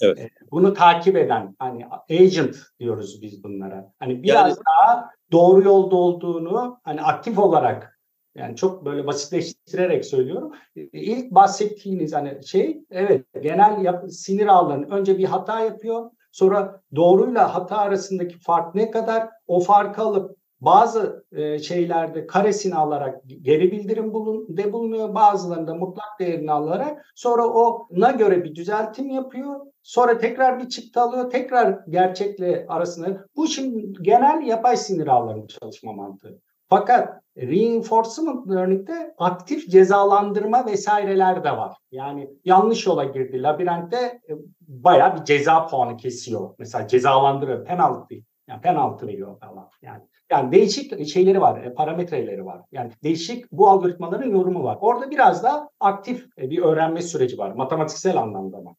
Evet. 0.03 0.19
E, 0.19 0.31
bunu 0.51 0.75
takip 0.75 1.17
eden 1.17 1.57
hani 1.59 1.87
agent 2.11 2.57
diyoruz 2.81 3.23
biz 3.23 3.45
bunlara. 3.45 3.93
Hani 3.99 4.23
biraz 4.23 4.49
yani, 4.49 4.59
daha 4.67 5.11
doğru 5.33 5.63
yolda 5.63 5.97
olduğunu 5.97 6.81
hani 6.85 7.03
aktif 7.03 7.39
olarak 7.39 7.98
yani 8.39 8.57
çok 8.57 8.85
böyle 8.85 9.07
basitleştirerek 9.07 10.05
söylüyorum. 10.05 10.53
İlk 10.93 11.31
bahsettiğiniz 11.31 12.13
hani 12.13 12.47
şey 12.47 12.81
evet 12.91 13.27
genel 13.43 13.85
yap, 13.85 14.05
sinir 14.11 14.47
ağlarının 14.47 14.91
önce 14.91 15.19
bir 15.19 15.25
hata 15.25 15.61
yapıyor. 15.61 16.11
Sonra 16.33 16.81
doğruyla 16.97 17.55
hata 17.55 17.77
arasındaki 17.77 18.39
fark 18.39 18.75
ne 18.75 18.91
kadar? 18.91 19.29
O 19.47 19.61
farkı 19.61 20.03
alıp 20.03 20.39
bazı 20.61 21.25
e, 21.33 21.59
şeylerde 21.59 22.27
karesini 22.27 22.75
alarak 22.75 23.21
geri 23.43 23.73
bildirim 23.73 24.13
bulun, 24.13 24.57
de 24.57 24.73
bulunuyor. 24.73 25.15
Bazılarında 25.15 25.75
mutlak 25.75 26.21
değerini 26.21 26.53
alarak 26.53 27.07
sonra 27.15 27.47
ona 27.47 28.11
göre 28.11 28.45
bir 28.45 28.55
düzeltim 28.55 29.11
yapıyor. 29.11 29.61
Sonra 29.83 30.19
tekrar 30.19 30.59
bir 30.59 30.69
çıktı 30.69 31.01
alıyor. 31.01 31.31
Tekrar 31.31 31.79
gerçekle 31.89 32.67
arasında. 32.69 33.27
Bu 33.37 33.47
şimdi 33.47 33.93
genel 34.03 34.47
yapay 34.47 34.77
sinir 34.77 35.07
ağlarının 35.07 35.47
çalışma 35.47 35.93
mantığı. 35.93 36.41
Fakat 36.69 37.23
reinforcement 37.37 38.51
learning'de 38.51 39.15
aktif 39.19 39.69
cezalandırma 39.71 40.67
vesaireler 40.67 41.45
de 41.45 41.51
var. 41.51 41.77
Yani 41.93 42.31
yanlış 42.45 42.87
yola 42.87 43.05
girdi. 43.05 43.43
Labirentte 43.43 43.97
e, 43.97 44.33
bayağı 44.61 45.21
bir 45.21 45.25
ceza 45.25 45.67
puanı 45.67 45.97
kesiyor. 45.97 46.55
Mesela 46.59 46.89
cezalandırıyor. 46.89 47.65
Penaltı. 47.65 48.15
Yani 48.49 48.61
penaltı 48.61 49.07
veriyor 49.07 49.41
falan. 49.41 49.71
Yani 49.83 50.03
yani 50.31 50.53
değişik 50.53 51.09
şeyleri 51.09 51.41
var, 51.41 51.65
e, 51.65 51.75
parametreleri 51.75 52.45
var. 52.45 52.63
Yani 52.73 52.91
değişik 53.03 53.53
bu 53.53 53.69
algoritmaların 53.69 54.31
yorumu 54.31 54.65
var. 54.65 54.79
Orada 54.81 55.11
biraz 55.11 55.43
da 55.43 55.71
aktif 55.81 56.27
e, 56.39 56.51
bir 56.51 56.63
öğrenme 56.63 57.03
süreci 57.03 57.39
var. 57.39 57.51
Matematiksel 57.51 58.17
anlamda 58.17 58.57
mı? 58.57 58.75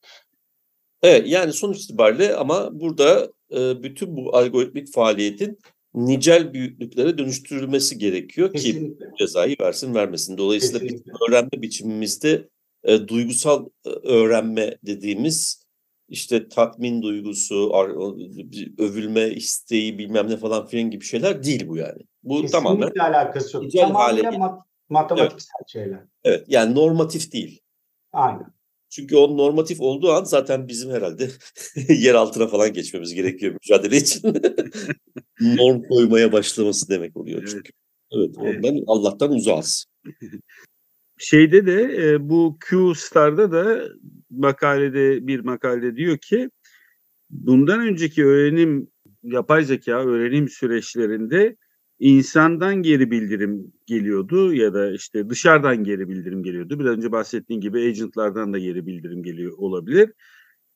Evet 1.04 1.28
yani 1.28 1.54
sonuç 1.54 1.84
itibariyle 1.84 2.36
ama 2.36 2.70
burada 2.72 3.28
bütün 3.84 4.18
bu 4.18 4.36
algoritmik 4.38 4.94
faaliyetin 4.94 5.60
nicel 5.94 6.54
büyüklüklere 6.54 7.18
dönüştürülmesi 7.18 7.98
gerekiyor 7.98 8.54
Kesinlikle. 8.54 9.06
ki 9.06 9.12
cezayı 9.20 9.56
versin 9.62 9.96
vermesin. 9.96 10.38
Dolayısıyla 10.38 10.80
Kesinlikle. 10.80 11.12
öğrenme 11.30 11.52
biçimimizde 11.52 12.50
e, 12.84 13.08
duygusal 13.08 13.66
e, 13.86 13.90
öğrenme 13.90 14.78
dediğimiz 14.86 15.70
işte 16.10 16.50
tatmin 16.50 17.02
duygusu, 17.02 17.74
övülme 18.78 19.30
isteği 19.30 19.98
bilmem 19.98 20.30
ne 20.30 20.38
falan 20.38 20.68
filan 20.68 20.92
gibi 20.92 21.06
şeyler 21.06 21.44
değil 21.44 21.68
bu 21.68 21.78
yani. 21.78 22.02
Bu 22.24 22.34
Kesinlikle 22.34 22.52
tamamen 22.52 22.92
alakası 23.00 23.58
yok. 23.58 23.72
Tamamen 23.72 24.40
mat- 24.40 24.64
matematiksel 24.90 25.54
evet. 25.60 25.70
şeyler. 25.70 26.00
Evet 26.24 26.46
yani 26.48 26.76
normatif 26.76 27.32
değil. 27.32 27.62
Aynen. 28.14 28.54
Çünkü 28.90 29.16
o 29.16 29.38
normatif 29.38 29.82
olduğu 29.82 30.12
an 30.12 30.24
zaten 30.24 30.68
bizim 30.68 30.92
herhalde 30.92 31.30
yer 31.90 32.16
altına 32.16 32.48
falan 32.48 32.74
geçmemiz 32.74 33.14
gerekiyor 33.14 33.54
mücadele 33.54 33.98
için. 33.98 34.22
Norm 35.42 35.84
koymaya 35.84 36.32
başlaması 36.32 36.90
demek 36.90 37.18
oluyor 37.18 37.48
çünkü. 37.52 37.72
Evet, 38.12 38.38
ondan 38.38 38.76
evet. 38.76 38.84
Allah'tan 38.88 39.32
uzağız. 39.32 39.86
Şeyde 41.18 41.66
de 41.66 41.82
e, 41.82 42.30
bu 42.30 42.58
Q 42.60 42.94
Star'da 42.96 43.52
da 43.52 43.90
makalede 44.30 45.28
bir 45.28 45.40
makalede 45.40 45.96
diyor 45.96 46.18
ki 46.18 46.50
bundan 47.30 47.80
önceki 47.80 48.26
öğrenim 48.26 48.88
yapay 49.24 49.64
zeka 49.64 50.06
öğrenim 50.06 50.50
süreçlerinde 50.50 51.56
insandan 52.00 52.76
geri 52.76 53.12
bildirim 53.12 53.74
geliyordu 53.86 54.54
ya 54.54 54.74
da 54.74 54.92
işte 54.92 55.30
dışarıdan 55.30 55.84
geri 55.84 56.10
bildirim 56.10 56.44
geliyordu. 56.44 56.80
Biraz 56.80 56.98
önce 56.98 57.12
bahsettiğim 57.12 57.62
gibi 57.62 57.80
agentlardan 57.80 58.54
da 58.54 58.60
geri 58.60 58.86
bildirim 58.86 59.24
geliyor 59.24 59.54
olabilir. 59.58 60.14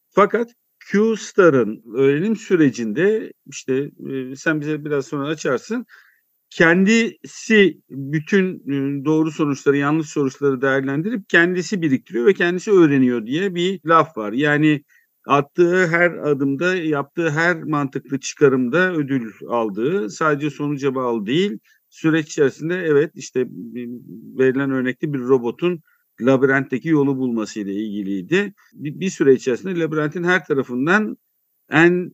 Fakat 0.09 0.53
Q-Star'ın 0.79 1.83
öğrenim 1.95 2.35
sürecinde 2.35 3.33
işte 3.45 3.91
e, 4.09 4.35
sen 4.35 4.61
bize 4.61 4.85
biraz 4.85 5.07
sonra 5.07 5.27
açarsın. 5.27 5.85
Kendisi 6.49 7.81
bütün 7.89 8.55
e, 8.59 9.05
doğru 9.05 9.31
sonuçları, 9.31 9.77
yanlış 9.77 10.09
sonuçları 10.09 10.61
değerlendirip 10.61 11.29
kendisi 11.29 11.81
biriktiriyor 11.81 12.25
ve 12.25 12.33
kendisi 12.33 12.71
öğreniyor 12.71 13.25
diye 13.25 13.55
bir 13.55 13.79
laf 13.85 14.17
var. 14.17 14.33
Yani 14.33 14.83
attığı 15.27 15.87
her 15.87 16.11
adımda, 16.11 16.75
yaptığı 16.75 17.29
her 17.29 17.63
mantıklı 17.63 18.19
çıkarımda 18.19 18.93
ödül 18.93 19.31
aldığı, 19.49 20.09
sadece 20.09 20.49
sonuca 20.49 20.95
bağlı 20.95 21.25
değil, 21.25 21.59
süreç 21.89 22.27
içerisinde 22.27 22.75
evet 22.75 23.11
işte 23.15 23.47
verilen 24.37 24.71
örnekte 24.71 25.13
bir 25.13 25.19
robotun 25.19 25.79
labirentteki 26.21 26.89
yolu 26.89 27.17
bulması 27.17 27.59
ile 27.59 27.73
ilgiliydi. 27.73 28.53
Bir, 28.73 28.99
bir 28.99 29.09
süre 29.09 29.33
içerisinde 29.33 29.79
labirentin 29.79 30.23
her 30.23 30.45
tarafından 30.45 31.17
en 31.71 32.11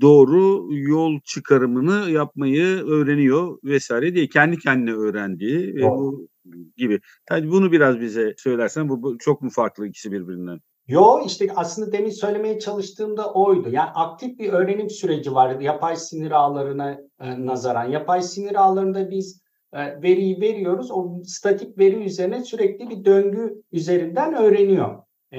doğru 0.00 0.68
yol 0.74 1.20
çıkarımını 1.24 2.10
yapmayı 2.10 2.64
öğreniyor 2.66 3.58
vesaire 3.64 4.14
diye 4.14 4.28
kendi 4.28 4.58
kendine 4.58 4.92
öğrendiği 4.92 5.74
ve 5.74 5.82
bu 5.82 6.28
gibi. 6.76 7.00
Hadi 7.28 7.50
bunu 7.50 7.72
biraz 7.72 8.00
bize 8.00 8.34
söylersen 8.36 8.88
bu, 8.88 9.02
bu 9.02 9.18
çok 9.18 9.42
mu 9.42 9.50
farklı 9.50 9.86
ikisi 9.86 10.12
birbirinden? 10.12 10.60
Yo 10.90 11.20
işte 11.26 11.46
aslında 11.56 11.92
demin 11.92 12.10
söylemeye 12.10 12.58
çalıştığımda 12.58 13.32
oydu. 13.32 13.70
Yani 13.70 13.90
aktif 13.90 14.38
bir 14.38 14.52
öğrenim 14.52 14.90
süreci 14.90 15.34
var 15.34 15.60
yapay 15.60 15.96
sinir 15.96 16.30
ağlarına 16.30 16.98
e, 17.20 17.46
nazaran. 17.46 17.84
Yapay 17.84 18.22
sinir 18.22 18.54
ağlarında 18.54 19.10
biz 19.10 19.42
e, 19.72 20.02
veriyi 20.02 20.40
veriyoruz. 20.40 20.90
O 20.90 21.22
statik 21.24 21.78
veri 21.78 22.04
üzerine 22.04 22.44
sürekli 22.44 22.90
bir 22.90 23.04
döngü 23.04 23.62
üzerinden 23.72 24.34
öğreniyor. 24.34 25.02
E, 25.32 25.38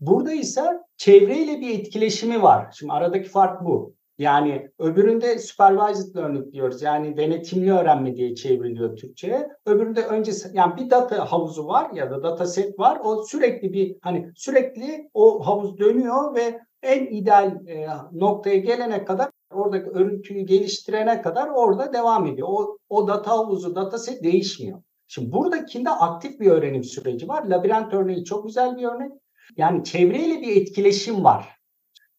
burada 0.00 0.32
ise 0.32 0.62
çevreyle 0.96 1.60
bir 1.60 1.78
etkileşimi 1.78 2.42
var. 2.42 2.74
Şimdi 2.78 2.92
aradaki 2.92 3.28
fark 3.28 3.64
bu. 3.64 3.95
Yani 4.18 4.70
öbüründe 4.78 5.38
supervised 5.38 6.16
learning 6.16 6.52
diyoruz. 6.52 6.82
Yani 6.82 7.16
denetimli 7.16 7.72
öğrenme 7.72 8.16
diye 8.16 8.34
çevriliyor 8.34 8.96
Türkçe'ye. 8.96 9.48
Öbüründe 9.66 10.02
önce 10.06 10.32
yani 10.52 10.76
bir 10.76 10.90
data 10.90 11.32
havuzu 11.32 11.66
var 11.66 11.90
ya 11.94 12.10
da 12.10 12.22
data 12.22 12.46
set 12.46 12.78
var. 12.78 13.00
O 13.04 13.22
sürekli 13.22 13.72
bir 13.72 13.96
hani 14.00 14.30
sürekli 14.36 15.10
o 15.14 15.46
havuz 15.46 15.78
dönüyor 15.78 16.34
ve 16.34 16.60
en 16.82 17.06
ideal 17.06 17.66
e, 17.66 17.86
noktaya 18.12 18.56
gelene 18.56 19.04
kadar 19.04 19.30
oradaki 19.50 19.90
örüntüyü 19.90 20.40
geliştirene 20.40 21.22
kadar 21.22 21.48
orada 21.48 21.92
devam 21.92 22.26
ediyor. 22.26 22.48
O, 22.50 22.78
o 22.88 23.08
data 23.08 23.30
havuzu, 23.30 23.74
data 23.74 23.98
set 23.98 24.22
değişmiyor. 24.22 24.82
Şimdi 25.08 25.32
buradakinde 25.32 25.90
aktif 25.90 26.40
bir 26.40 26.50
öğrenim 26.50 26.84
süreci 26.84 27.28
var. 27.28 27.44
Labirent 27.44 27.94
örneği 27.94 28.24
çok 28.24 28.46
güzel 28.46 28.76
bir 28.76 28.84
örnek. 28.84 29.12
Yani 29.56 29.84
çevreyle 29.84 30.40
bir 30.40 30.56
etkileşim 30.56 31.24
var. 31.24 31.56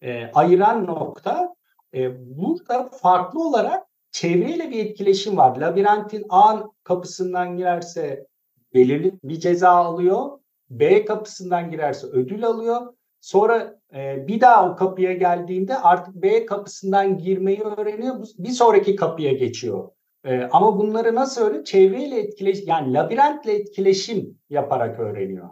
E, 0.02 0.32
ayıran 0.34 0.86
nokta 0.86 1.57
e, 1.98 2.12
burada 2.38 2.90
farklı 2.90 3.48
olarak 3.48 3.84
çevreyle 4.12 4.72
bir 4.72 4.86
etkileşim 4.86 5.38
var. 5.38 5.58
Labirentin 5.58 6.26
A 6.30 6.62
kapısından 6.84 7.58
girerse 7.58 8.28
belirli 8.74 9.14
bir 9.24 9.40
ceza 9.40 9.70
alıyor. 9.70 10.40
B 10.70 11.06
kapısından 11.06 11.72
girerse 11.72 12.08
ödül 12.08 12.46
alıyor. 12.46 12.94
Sonra 13.22 13.80
e, 13.96 14.28
bir 14.28 14.42
daha 14.42 14.72
o 14.72 14.76
kapıya 14.76 15.14
geldiğinde 15.14 15.78
artık 15.78 16.16
B 16.16 16.46
kapısından 16.46 17.18
girmeyi 17.18 17.62
öğreniyor. 17.62 18.16
Bir 18.38 18.50
sonraki 18.50 18.96
kapıya 18.96 19.34
geçiyor. 19.34 19.90
E, 20.26 20.42
ama 20.52 20.80
bunları 20.80 21.16
nasıl 21.16 21.42
öğreniyor? 21.42 21.64
Çevreyle 21.64 22.20
etkileşim 22.20 22.68
yani 22.68 22.94
labirentle 22.94 23.54
etkileşim 23.54 24.40
yaparak 24.50 25.00
öğreniyor. 25.00 25.50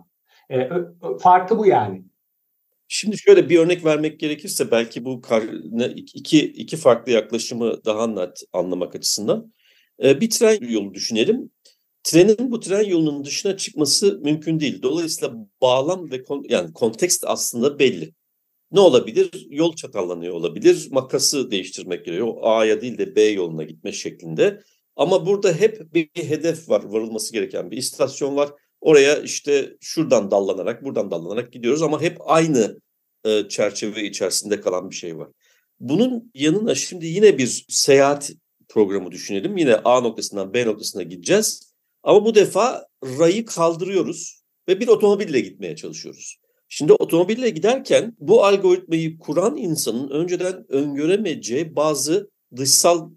E, 0.52 0.70
farkı 1.20 1.58
bu 1.58 1.66
yani. 1.66 2.06
Şimdi 2.88 3.18
şöyle 3.18 3.50
bir 3.50 3.60
örnek 3.60 3.86
vermek 3.86 4.20
gerekirse 4.20 4.72
belki 4.72 5.06
bu 5.06 5.22
iki, 5.96 6.40
iki 6.40 6.78
farklı 6.78 7.12
yaklaşımı 7.12 7.86
daha 7.86 8.08
net 8.08 8.42
anlamak 8.54 8.96
açısından. 8.96 9.54
E, 10.04 10.22
bir 10.22 10.30
tren 10.30 10.70
yolu 10.70 10.94
düşünelim. 10.94 11.52
Trenin 12.04 12.52
bu 12.52 12.60
tren 12.60 12.84
yolunun 12.84 13.26
dışına 13.26 13.58
çıkması 13.58 14.20
mümkün 14.24 14.60
değil. 14.60 14.82
Dolayısıyla 14.82 15.36
bağlam 15.62 16.12
ve 16.12 16.24
kon, 16.24 16.46
yani 16.50 16.74
kontekst 16.74 17.24
aslında 17.28 17.80
belli. 17.80 18.14
Ne 18.72 18.80
olabilir? 18.80 19.48
Yol 19.50 19.76
çatallanıyor 19.76 20.34
olabilir. 20.34 20.88
Makası 20.92 21.52
değiştirmek 21.52 22.06
gerekiyor. 22.06 22.34
A'ya 22.42 22.82
değil 22.82 22.98
de 22.98 23.16
B 23.16 23.22
yoluna 23.22 23.64
gitme 23.64 23.92
şeklinde. 23.92 24.62
Ama 24.96 25.26
burada 25.26 25.54
hep 25.54 25.94
bir 25.94 26.10
hedef 26.16 26.70
var, 26.70 26.84
varılması 26.84 27.34
gereken 27.34 27.72
bir 27.72 27.78
istasyon 27.78 28.36
var. 28.36 28.50
Oraya 28.86 29.18
işte 29.18 29.78
şuradan 29.82 30.32
dallanarak, 30.32 30.84
buradan 30.84 31.12
dallanarak 31.12 31.54
gidiyoruz 31.54 31.82
ama 31.82 32.02
hep 32.02 32.18
aynı 32.26 32.80
e, 33.24 33.48
çerçeve 33.50 34.04
içerisinde 34.04 34.62
kalan 34.62 34.90
bir 34.90 34.96
şey 34.96 35.18
var. 35.18 35.28
Bunun 35.80 36.32
yanına 36.34 36.76
şimdi 36.76 37.06
yine 37.06 37.38
bir 37.38 37.66
seyahat 37.70 38.32
programı 38.70 39.12
düşünelim. 39.12 39.58
Yine 39.58 39.76
A 39.76 40.00
noktasından 40.00 40.54
B 40.54 40.66
noktasına 40.66 41.04
gideceğiz. 41.04 41.74
Ama 42.04 42.26
bu 42.26 42.36
defa 42.36 42.88
rayı 43.04 43.46
kaldırıyoruz 43.46 44.44
ve 44.70 44.80
bir 44.80 44.88
otomobille 44.88 45.40
gitmeye 45.40 45.76
çalışıyoruz. 45.76 46.38
Şimdi 46.70 46.94
otomobille 46.94 47.50
giderken 47.50 48.16
bu 48.20 48.46
algoritmayı 48.46 49.20
kuran 49.20 49.58
insanın 49.58 50.10
önceden 50.10 50.66
öngöremeyeceği 50.70 51.76
bazı 51.76 52.30
dışsal 52.56 53.10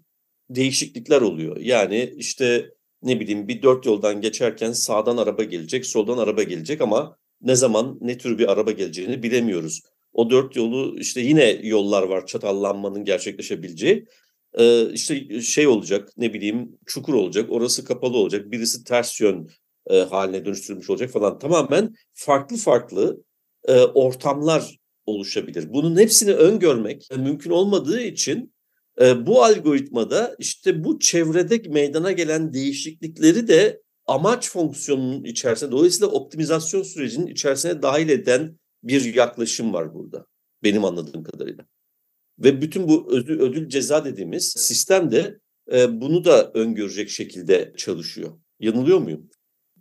değişiklikler 0.49 1.21
oluyor. 1.21 1.57
Yani 1.57 2.13
işte 2.17 2.69
ne 3.03 3.19
bileyim 3.19 3.47
bir 3.47 3.61
dört 3.61 3.85
yoldan 3.85 4.21
geçerken 4.21 4.71
sağdan 4.71 5.17
araba 5.17 5.43
gelecek, 5.43 5.85
soldan 5.85 6.17
araba 6.17 6.43
gelecek 6.43 6.81
ama 6.81 7.17
ne 7.41 7.55
zaman 7.55 7.97
ne 8.01 8.17
tür 8.17 8.37
bir 8.37 8.51
araba 8.51 8.71
geleceğini 8.71 9.23
bilemiyoruz. 9.23 9.81
O 10.13 10.29
dört 10.29 10.55
yolu 10.55 10.99
işte 10.99 11.21
yine 11.21 11.49
yollar 11.63 12.03
var 12.03 12.25
çatallanmanın 12.25 13.05
gerçekleşebileceği. 13.05 14.05
Ee, 14.53 14.93
işte 14.93 15.41
şey 15.41 15.67
olacak 15.67 16.09
ne 16.17 16.33
bileyim 16.33 16.77
çukur 16.85 17.13
olacak, 17.13 17.51
orası 17.51 17.85
kapalı 17.85 18.17
olacak, 18.17 18.51
birisi 18.51 18.83
ters 18.83 19.21
yön 19.21 19.49
e, 19.89 19.99
haline 19.99 20.45
dönüştürülmüş 20.45 20.89
olacak 20.89 21.11
falan. 21.11 21.39
Tamamen 21.39 21.95
farklı 22.13 22.57
farklı 22.57 23.23
e, 23.67 23.81
ortamlar 23.81 24.79
oluşabilir. 25.05 25.73
Bunun 25.73 25.97
hepsini 25.97 26.33
öngörmek 26.33 27.09
mümkün 27.17 27.51
olmadığı 27.51 28.01
için 28.01 28.53
e, 29.01 29.27
bu 29.27 29.43
algoritmada 29.43 30.35
işte 30.39 30.83
bu 30.83 30.99
çevrede 30.99 31.69
meydana 31.69 32.11
gelen 32.11 32.53
değişiklikleri 32.53 33.47
de 33.47 33.81
amaç 34.05 34.51
fonksiyonunun 34.51 35.23
içerisinde 35.23 35.71
dolayısıyla 35.71 36.07
optimizasyon 36.07 36.83
sürecinin 36.83 37.27
içerisine 37.27 37.81
dahil 37.81 38.09
eden 38.09 38.59
bir 38.83 39.13
yaklaşım 39.15 39.73
var 39.73 39.93
burada 39.93 40.25
benim 40.63 40.85
anladığım 40.85 41.23
kadarıyla. 41.23 41.65
Ve 42.39 42.61
bütün 42.61 42.87
bu 42.87 43.07
ödül, 43.11 43.39
ödül 43.39 43.69
ceza 43.69 44.05
dediğimiz 44.05 44.47
sistem 44.57 45.11
de 45.11 45.39
e, 45.71 46.01
bunu 46.01 46.25
da 46.25 46.51
öngörecek 46.53 47.09
şekilde 47.09 47.73
çalışıyor. 47.77 48.31
Yanılıyor 48.59 48.99
muyum? 48.99 49.29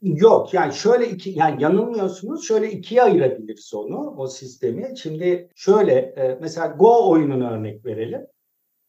Yok 0.03 0.55
yani 0.55 0.75
şöyle 0.75 1.11
iki 1.11 1.31
yani 1.31 1.63
yanılmıyorsunuz 1.63 2.49
şöyle 2.49 2.73
ikiye 2.73 3.03
ayırabiliriz 3.03 3.75
onu 3.75 4.15
o 4.17 4.27
sistemi. 4.27 4.95
Şimdi 5.03 5.49
şöyle 5.55 5.93
e, 5.93 6.39
mesela 6.41 6.67
Go 6.67 7.11
oyununu 7.11 7.51
örnek 7.51 7.85
verelim. 7.85 8.21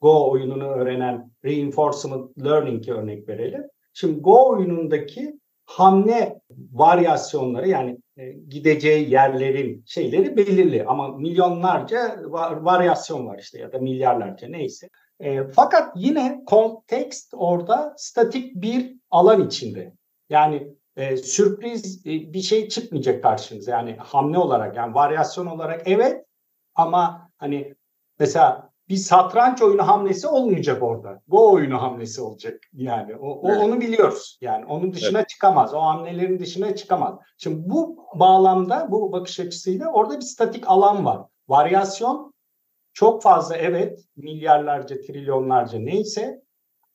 Go 0.02 0.32
oyununu 0.32 0.68
öğrenen 0.68 1.32
reinforcement 1.46 2.38
learning'e 2.44 2.92
örnek 2.92 3.30
verelim. 3.30 3.64
Şimdi 3.94 4.20
Go 4.20 4.50
oyunundaki 4.50 5.40
hamle 5.66 6.42
varyasyonları 6.72 7.70
yani 7.70 7.98
e, 8.18 8.32
gideceği 8.32 9.12
yerlerin 9.12 9.84
şeyleri 9.86 10.38
belirli 10.38 10.86
ama 10.86 11.18
milyonlarca 11.18 12.18
var, 12.24 12.52
varyasyon 12.52 13.28
var 13.28 13.40
işte 13.40 13.60
ya 13.60 13.74
da 13.74 13.80
milyarlarca 13.80 14.48
neyse. 14.48 14.90
E, 15.20 15.44
fakat 15.44 15.92
yine 15.96 16.42
kontekst 16.46 17.34
orada 17.34 17.94
statik 17.98 18.56
bir 18.56 18.96
alan 19.12 19.48
içinde. 19.48 19.94
Yani 20.30 20.68
e, 20.96 21.18
sürpriz 21.18 22.06
e, 22.06 22.10
bir 22.10 22.42
şey 22.42 22.70
çıkmayacak 22.70 23.24
karşınıza. 23.24 23.72
Yani 23.72 23.96
hamle 24.00 24.38
olarak 24.38 24.76
yani 24.76 24.94
varyasyon 24.94 25.46
olarak 25.46 25.82
evet 25.86 26.26
ama 26.76 27.32
hani 27.38 27.76
mesela 28.20 28.69
bir 28.90 28.96
satranç 28.96 29.62
oyunu 29.62 29.88
hamlesi 29.88 30.28
olmayacak 30.28 30.84
orada. 30.84 31.22
Go 31.28 31.52
oyunu 31.52 31.82
hamlesi 31.82 32.22
olacak 32.22 32.64
yani. 32.74 33.16
O, 33.16 33.28
o 33.28 33.52
evet. 33.52 33.62
onu 33.64 33.82
biliyoruz. 33.82 34.38
Yani 34.42 34.66
onun 34.66 34.94
dışına 34.94 35.20
evet. 35.20 35.30
çıkamaz. 35.30 35.74
O 35.74 35.80
hamlelerin 35.80 36.40
dışına 36.40 36.76
çıkamaz. 36.76 37.20
Şimdi 37.38 37.70
bu 37.70 38.08
bağlamda 38.16 38.88
bu 38.92 39.12
bakış 39.12 39.40
açısıyla 39.40 39.92
orada 39.92 40.16
bir 40.16 40.22
statik 40.22 40.70
alan 40.70 41.06
var. 41.06 41.22
Varyasyon 41.48 42.34
çok 42.94 43.24
fazla 43.24 43.58
evet 43.58 44.00
milyarlarca 44.16 45.02
trilyonlarca 45.02 45.80
neyse 45.80 46.42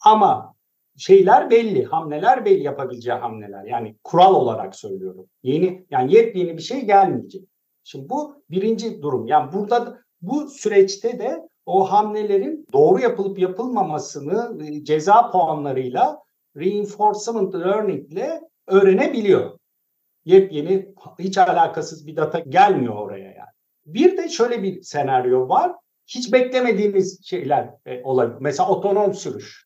ama 0.04 0.54
şeyler 0.96 1.50
belli, 1.50 1.84
hamleler 1.84 2.44
belli 2.44 2.62
yapabileceği 2.62 3.16
hamleler. 3.16 3.64
Yani 3.64 3.96
kural 4.04 4.34
olarak 4.34 4.76
söylüyorum. 4.76 5.26
Yeni 5.42 5.86
yani 5.90 6.14
yepyeni 6.14 6.56
bir 6.56 6.62
şey 6.62 6.84
gelmeyecek. 6.84 7.44
Şimdi 7.84 8.08
bu 8.08 8.42
birinci 8.50 9.02
durum. 9.02 9.26
Yani 9.26 9.52
burada 9.52 9.98
bu 10.22 10.48
süreçte 10.48 11.18
de 11.18 11.48
o 11.66 11.92
hamlelerin 11.92 12.66
doğru 12.72 13.00
yapılıp 13.00 13.38
yapılmamasını 13.38 14.64
e, 14.64 14.84
ceza 14.84 15.30
puanlarıyla 15.30 16.18
reinforcement 16.56 17.54
learning 17.54 18.12
ile 18.12 18.40
öğrenebiliyor. 18.66 19.58
Yepyeni 20.24 20.94
hiç 21.18 21.38
alakasız 21.38 22.06
bir 22.06 22.16
data 22.16 22.38
gelmiyor 22.38 22.94
oraya 22.94 23.24
yani. 23.24 23.54
Bir 23.86 24.16
de 24.16 24.28
şöyle 24.28 24.62
bir 24.62 24.82
senaryo 24.82 25.48
var. 25.48 25.72
Hiç 26.06 26.32
beklemediğimiz 26.32 27.26
şeyler 27.26 27.70
e, 27.86 28.02
olabilir. 28.02 28.38
Mesela 28.40 28.68
otonom 28.68 29.14
sürüş. 29.14 29.64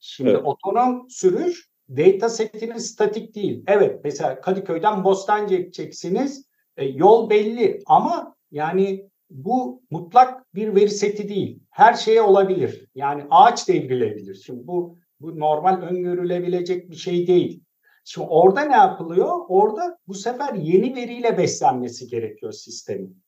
Şimdi 0.00 0.30
evet. 0.30 0.40
otonom 0.44 1.10
sürüş 1.10 1.70
data 1.88 2.28
setiniz 2.28 2.86
statik 2.86 3.34
değil. 3.34 3.64
Evet 3.66 4.00
mesela 4.04 4.40
Kadıköy'den 4.40 5.04
Bostancı'ya 5.04 5.60
gideceksiniz. 5.60 6.46
E, 6.76 6.84
yol 6.84 7.30
belli 7.30 7.78
ama 7.86 8.36
yani 8.50 9.08
bu 9.30 9.82
mutlak 9.90 10.54
bir 10.54 10.74
veri 10.74 10.90
seti 10.90 11.28
değil. 11.28 11.60
Her 11.70 11.94
şeye 11.94 12.22
olabilir. 12.22 12.86
Yani 12.94 13.24
ağaç 13.30 13.68
devrilebilir. 13.68 14.34
Şimdi 14.34 14.66
bu 14.66 14.98
bu 15.20 15.38
normal 15.40 15.82
öngörülebilecek 15.82 16.90
bir 16.90 16.96
şey 16.96 17.26
değil. 17.26 17.62
Şimdi 18.04 18.26
orada 18.30 18.60
ne 18.60 18.76
yapılıyor? 18.76 19.32
Orada 19.48 19.98
bu 20.06 20.14
sefer 20.14 20.54
yeni 20.54 20.96
veriyle 20.96 21.38
beslenmesi 21.38 22.06
gerekiyor 22.06 22.52
sistemin. 22.52 23.22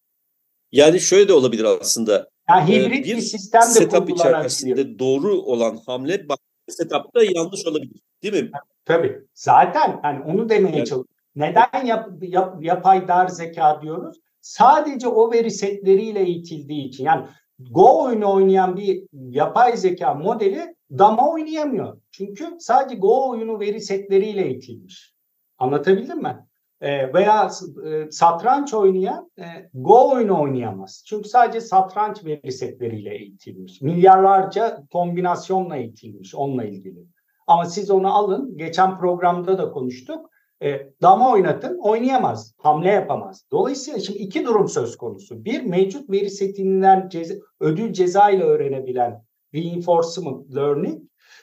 Yani 0.73 1.01
şöyle 1.01 1.29
de 1.29 1.33
olabilir 1.33 1.65
aslında. 1.81 2.29
Yani 2.51 2.69
hibrit 2.69 3.07
bir, 3.07 3.17
bir 3.17 3.21
sistem 3.21 3.63
de 3.63 3.67
setup 3.67 4.11
içerisinde 4.11 4.99
doğru 4.99 5.41
olan 5.41 5.79
hamle 5.87 6.27
setup'ta 6.69 7.23
yanlış 7.23 7.67
olabilir. 7.67 8.01
Değil 8.23 8.45
mi? 8.45 8.51
Tabii. 8.85 9.19
Zaten 9.35 9.99
hani 10.03 10.25
onu 10.25 10.49
demeye 10.49 10.77
yani. 10.77 10.77
çalışıyorum. 10.77 11.09
Neden 11.37 11.85
yap, 11.87 12.09
yap, 12.23 12.65
yapay 12.65 13.09
dar 13.09 13.29
zeka 13.29 13.83
diyoruz? 13.83 14.17
Sadece 14.49 15.09
o 15.09 15.33
veri 15.33 15.51
setleriyle 15.51 16.21
eğitildiği 16.21 16.89
için 16.89 17.05
yani 17.05 17.27
Go 17.59 18.03
oyunu 18.03 18.33
oynayan 18.33 18.77
bir 18.77 19.03
yapay 19.13 19.77
zeka 19.77 20.15
modeli 20.15 20.75
dama 20.91 21.31
oynayamıyor. 21.31 22.01
Çünkü 22.11 22.57
sadece 22.59 22.97
Go 22.97 23.29
oyunu 23.29 23.61
veri 23.61 23.81
setleriyle 23.81 24.45
eğitilmiş. 24.45 25.15
Anlatabildim 25.59 26.23
mi? 26.23 26.47
E, 26.81 27.13
veya 27.15 27.51
e, 27.87 28.11
satranç 28.11 28.75
oynayan 28.75 29.31
e, 29.39 29.45
Go 29.75 30.11
oyunu 30.11 30.43
oynayamaz. 30.43 31.05
Çünkü 31.07 31.29
sadece 31.29 31.61
satranç 31.61 32.25
veri 32.25 32.53
setleriyle 32.53 33.15
eğitilmiş. 33.15 33.83
Milyarlarca 33.83 34.83
kombinasyonla 34.93 35.77
eğitilmiş 35.77 36.35
onunla 36.35 36.65
ilgili. 36.65 37.07
Ama 37.47 37.65
siz 37.65 37.91
onu 37.91 38.15
alın, 38.15 38.57
geçen 38.57 38.99
programda 38.99 39.59
da 39.59 39.71
konuştuk. 39.71 40.31
E, 40.63 40.93
dama 41.03 41.33
oynatın 41.33 41.79
oynayamaz, 41.79 42.55
hamle 42.59 42.89
yapamaz. 42.89 43.45
Dolayısıyla 43.53 44.01
şimdi 44.01 44.19
iki 44.19 44.45
durum 44.45 44.69
söz 44.69 44.97
konusu. 44.97 45.45
Bir 45.45 45.63
mevcut 45.63 46.11
veri 46.11 46.31
setinden 46.31 47.09
ceza, 47.09 47.35
ödül 47.61 47.93
ceza 47.93 48.31
ile 48.31 48.43
öğrenebilen 48.43 49.25
reinforcement 49.55 50.55
learning. 50.57 51.03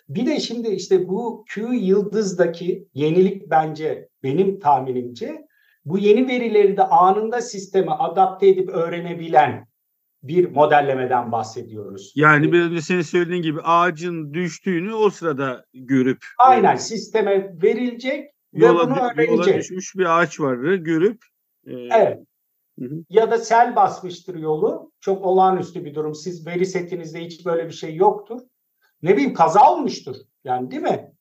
Bir 0.09 0.25
de 0.25 0.39
şimdi 0.39 0.69
işte 0.69 1.07
bu 1.07 1.45
Q 1.49 1.75
yıldızdaki 1.75 2.87
yenilik 2.93 3.49
bence 3.49 4.09
benim 4.23 4.59
tahminimce 4.59 5.45
bu 5.85 5.97
yeni 5.97 6.27
verileri 6.27 6.77
de 6.77 6.83
anında 6.83 7.41
sisteme 7.41 7.91
adapte 7.91 8.47
edip 8.47 8.69
öğrenebilen 8.69 9.67
bir 10.23 10.51
modellemeden 10.51 11.31
bahsediyoruz. 11.31 12.13
Yani 12.15 12.51
biraz 12.51 12.71
önce 12.71 12.81
senin 12.81 13.01
söylediğin 13.01 13.41
gibi 13.41 13.61
ağacın 13.61 14.33
düştüğünü 14.33 14.93
o 14.93 15.09
sırada 15.09 15.65
görüp 15.73 16.25
aynen 16.37 16.75
sisteme 16.75 17.53
verilecek 17.63 18.34
yola, 18.61 18.89
bunu 18.89 18.99
öğrenecek. 18.99 19.47
Yola 19.47 19.57
düşmüş 19.57 19.95
bir 19.95 20.19
ağaç 20.19 20.39
vardı 20.39 20.75
görüp. 20.75 21.25
E, 21.67 21.73
evet. 21.73 22.19
Hı 22.79 22.85
hı. 22.85 23.03
Ya 23.09 23.31
da 23.31 23.37
sel 23.37 23.75
basmıştır 23.75 24.35
yolu. 24.35 24.91
Çok 24.99 25.25
olağanüstü 25.25 25.85
bir 25.85 25.95
durum. 25.95 26.15
Siz 26.15 26.47
veri 26.47 26.65
setinizde 26.65 27.25
hiç 27.25 27.45
böyle 27.45 27.65
bir 27.67 27.73
şey 27.73 27.95
yoktur. 27.95 28.41
Ne 29.01 29.13
bileyim 29.13 29.33
kaza 29.33 29.71
olmuştur. 29.71 30.15
Yani 30.43 30.71
değil 30.71 30.81
mi? 30.81 31.11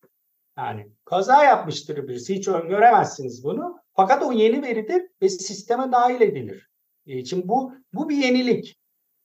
Yani 0.58 0.88
kaza 1.04 1.44
yapmıştır 1.44 2.08
birisi. 2.08 2.34
Hiç 2.34 2.48
öngöremezsiniz 2.48 3.44
bunu. 3.44 3.78
Fakat 3.96 4.22
o 4.22 4.32
yeni 4.32 4.62
veridir 4.62 5.02
ve 5.22 5.28
sisteme 5.28 5.92
dahil 5.92 6.20
edilir. 6.20 6.70
E, 7.06 7.24
şimdi 7.24 7.48
bu 7.48 7.72
bu 7.92 8.08
bir 8.08 8.16
yenilik. 8.16 8.78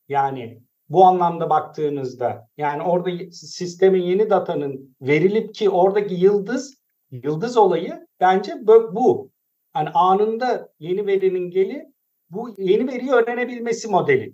Yani 0.07 0.61
bu 0.89 1.05
anlamda 1.05 1.49
baktığınızda 1.49 2.47
yani 2.57 2.83
orada 2.83 3.31
sistemin 3.31 4.01
yeni 4.01 4.29
datanın 4.29 4.95
verilip 5.01 5.55
ki 5.55 5.69
oradaki 5.69 6.15
yıldız 6.15 6.78
Yıldız 7.11 7.57
olayı 7.57 8.07
bence 8.19 8.53
bu. 8.67 9.31
Yani 9.75 9.89
anında 9.89 10.69
yeni 10.79 11.07
verinin 11.07 11.51
geli 11.51 11.85
bu 12.29 12.55
yeni 12.57 12.87
veriyi 12.87 13.11
öğrenebilmesi 13.11 13.87
modeli. 13.87 14.33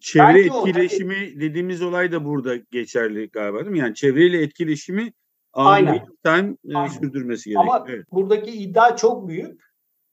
Çevre 0.00 0.26
bence 0.26 0.40
etkileşimi 0.40 1.32
o, 1.36 1.40
dediğimiz 1.40 1.82
olay 1.82 2.12
da 2.12 2.24
burada 2.24 2.56
geçerli 2.56 3.28
galiba 3.30 3.58
değil 3.58 3.70
mi? 3.70 3.78
Yani 3.78 3.94
çevreyle 3.94 4.42
etkileşimi 4.42 5.12
Aynen. 5.52 6.06
time 6.24 6.56
Aynen. 6.74 6.88
sürdürmesi 6.88 7.50
gerekiyor. 7.50 7.74
Ama 7.74 7.86
evet. 7.88 8.06
buradaki 8.12 8.50
iddia 8.50 8.96
çok 8.96 9.28
büyük. 9.28 9.62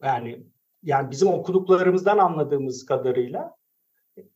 Yani 0.04 0.44
yani 0.84 1.12
bizim 1.12 1.28
okuduklarımızdan 1.28 2.18
anladığımız 2.18 2.86
kadarıyla 2.86 3.56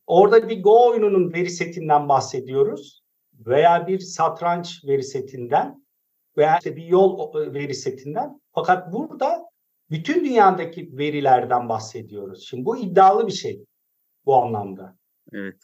orada 0.06 0.48
bir 0.48 0.62
Go 0.62 0.90
oyununun 0.90 1.32
veri 1.32 1.50
setinden 1.50 2.08
bahsediyoruz. 2.08 3.02
veya 3.46 3.86
bir 3.86 3.98
satranç 3.98 4.84
veri 4.84 5.02
setinden 5.02 5.82
veya 6.38 6.58
işte 6.58 6.76
bir 6.76 6.84
yol 6.84 7.34
veri 7.54 7.74
setinden. 7.74 8.40
Fakat 8.54 8.92
burada 8.92 9.42
bütün 9.90 10.24
dünyadaki 10.24 10.98
verilerden 10.98 11.68
bahsediyoruz. 11.68 12.46
Şimdi 12.48 12.64
bu 12.64 12.78
iddialı 12.78 13.26
bir 13.26 13.32
şey 13.32 13.64
bu 14.26 14.36
anlamda. 14.36 14.96
Evet. 15.32 15.56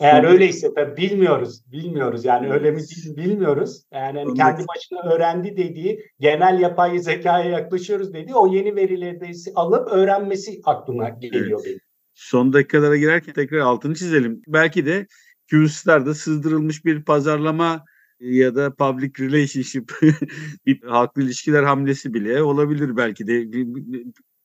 Eğer 0.00 0.24
öyleyse 0.24 0.74
tabii 0.74 0.96
bilmiyoruz, 0.96 1.72
bilmiyoruz 1.72 2.24
yani 2.24 2.52
öyle 2.52 2.70
mi 2.70 2.78
değil 2.78 3.16
bilmiyoruz. 3.16 3.84
Yani 3.92 4.18
hani 4.18 4.34
kendi 4.34 4.64
başına 4.68 5.12
öğrendi 5.12 5.56
dediği, 5.56 6.00
genel 6.20 6.60
yapay 6.60 6.98
zekaya 6.98 7.50
yaklaşıyoruz 7.50 8.14
dediği 8.14 8.34
o 8.34 8.46
yeni 8.46 8.76
verileri 8.76 9.32
alıp 9.54 9.92
öğrenmesi 9.92 10.60
aklıma 10.64 11.08
geliyor 11.08 11.60
evet. 11.64 11.66
benim. 11.66 11.80
Son 12.14 12.52
dakikalara 12.52 12.96
girerken 12.96 13.34
tekrar 13.34 13.58
altını 13.58 13.94
çizelim. 13.94 14.42
Belki 14.46 14.86
de 14.86 15.06
QS'larda 15.50 16.14
sızdırılmış 16.14 16.84
bir 16.84 17.04
pazarlama 17.04 17.84
ya 18.20 18.54
da 18.54 18.74
public 18.74 19.12
relationship 19.20 19.92
bir 20.66 20.82
halkla 20.82 21.22
ilişkiler 21.22 21.62
hamlesi 21.62 22.14
bile 22.14 22.42
olabilir 22.42 22.96
belki 22.96 23.26
de. 23.26 23.64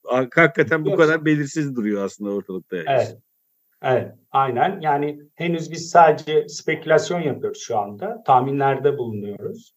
Hakikaten 0.03 0.85
bu 0.85 0.95
kadar 0.95 1.25
belirsiz 1.25 1.75
duruyor 1.75 2.05
aslında 2.05 2.31
ortalıkta. 2.31 2.77
Evet. 2.77 3.17
Evet, 3.83 4.11
aynen. 4.31 4.79
Yani 4.81 5.19
henüz 5.35 5.71
biz 5.71 5.89
sadece 5.89 6.49
spekülasyon 6.49 7.19
yapıyoruz 7.19 7.61
şu 7.61 7.77
anda. 7.77 8.23
Tahminlerde 8.23 8.97
bulunuyoruz. 8.97 9.75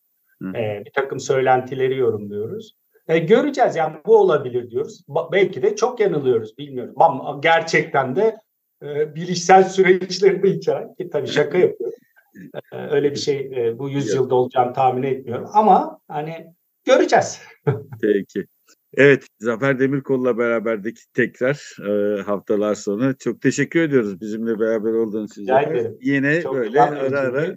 Ee, 0.55 0.83
bir 0.87 0.93
takım 0.93 1.21
söylentileri 1.21 1.97
yorumluyoruz. 1.97 2.77
Ee, 3.09 3.19
göreceğiz 3.19 3.77
yani 3.77 3.97
bu 4.07 4.17
olabilir 4.17 4.71
diyoruz. 4.71 5.05
Ba- 5.09 5.33
belki 5.33 5.63
de 5.63 5.77
çok 5.77 6.01
yanılıyoruz 6.01 6.59
bilmiyorum. 6.59 6.95
Ama 6.97 7.41
gerçekten 7.43 8.17
de 8.17 8.37
e, 8.83 9.15
bilişsel 9.15 9.65
süreçleri 9.65 10.43
de 10.43 10.49
içeren 10.55 10.95
ki 10.95 11.11
tabii 11.11 11.27
şaka 11.27 11.59
yapıyorum. 11.59 11.88
Ee, 12.73 12.77
öyle 12.91 13.11
bir 13.11 13.17
şey 13.17 13.37
e, 13.37 13.79
bu 13.79 13.91
yüzyılda 13.91 14.35
olacağını 14.35 14.73
tahmin 14.73 15.03
etmiyorum. 15.03 15.49
Ama 15.53 16.01
hani 16.09 16.55
göreceğiz. 16.85 17.43
Peki. 18.03 18.47
Evet, 18.95 19.27
Zafer 19.41 19.79
Demirkol'la 19.79 20.39
beraberdik 20.39 20.99
tekrar 21.15 21.77
e, 21.89 22.23
haftalar 22.23 22.75
sonra. 22.75 23.15
Çok 23.19 23.41
teşekkür 23.41 23.81
ediyoruz 23.81 24.21
bizimle 24.21 24.61
beraber 24.61 24.93
olduğunuz 24.93 25.31
için. 25.31 25.49
Yine 26.01 26.43
Çok 26.43 26.55
böyle 26.55 26.83
ara 26.83 27.21
ara 27.21 27.57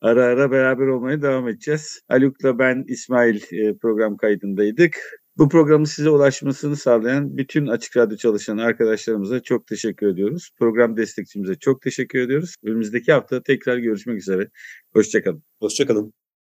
ara 0.00 0.24
ara 0.24 0.50
beraber 0.50 0.86
olmaya 0.86 1.22
devam 1.22 1.48
edeceğiz. 1.48 2.00
Haluk'la 2.08 2.58
ben 2.58 2.84
İsmail 2.88 3.36
e, 3.52 3.76
program 3.76 4.16
kaydındaydık. 4.16 5.23
Bu 5.38 5.48
programın 5.48 5.84
size 5.84 6.10
ulaşmasını 6.10 6.76
sağlayan 6.76 7.36
bütün 7.36 7.66
Açık 7.66 7.96
Radyo 7.96 8.16
çalışan 8.16 8.58
arkadaşlarımıza 8.58 9.40
çok 9.42 9.66
teşekkür 9.66 10.06
ediyoruz. 10.06 10.50
Program 10.58 10.96
destekçimize 10.96 11.54
çok 11.54 11.82
teşekkür 11.82 12.18
ediyoruz. 12.18 12.54
Önümüzdeki 12.64 13.12
hafta 13.12 13.42
tekrar 13.42 13.78
görüşmek 13.78 14.18
üzere. 14.18 14.48
Hoşçakalın. 14.92 15.42
Hoşçakalın. 15.60 16.23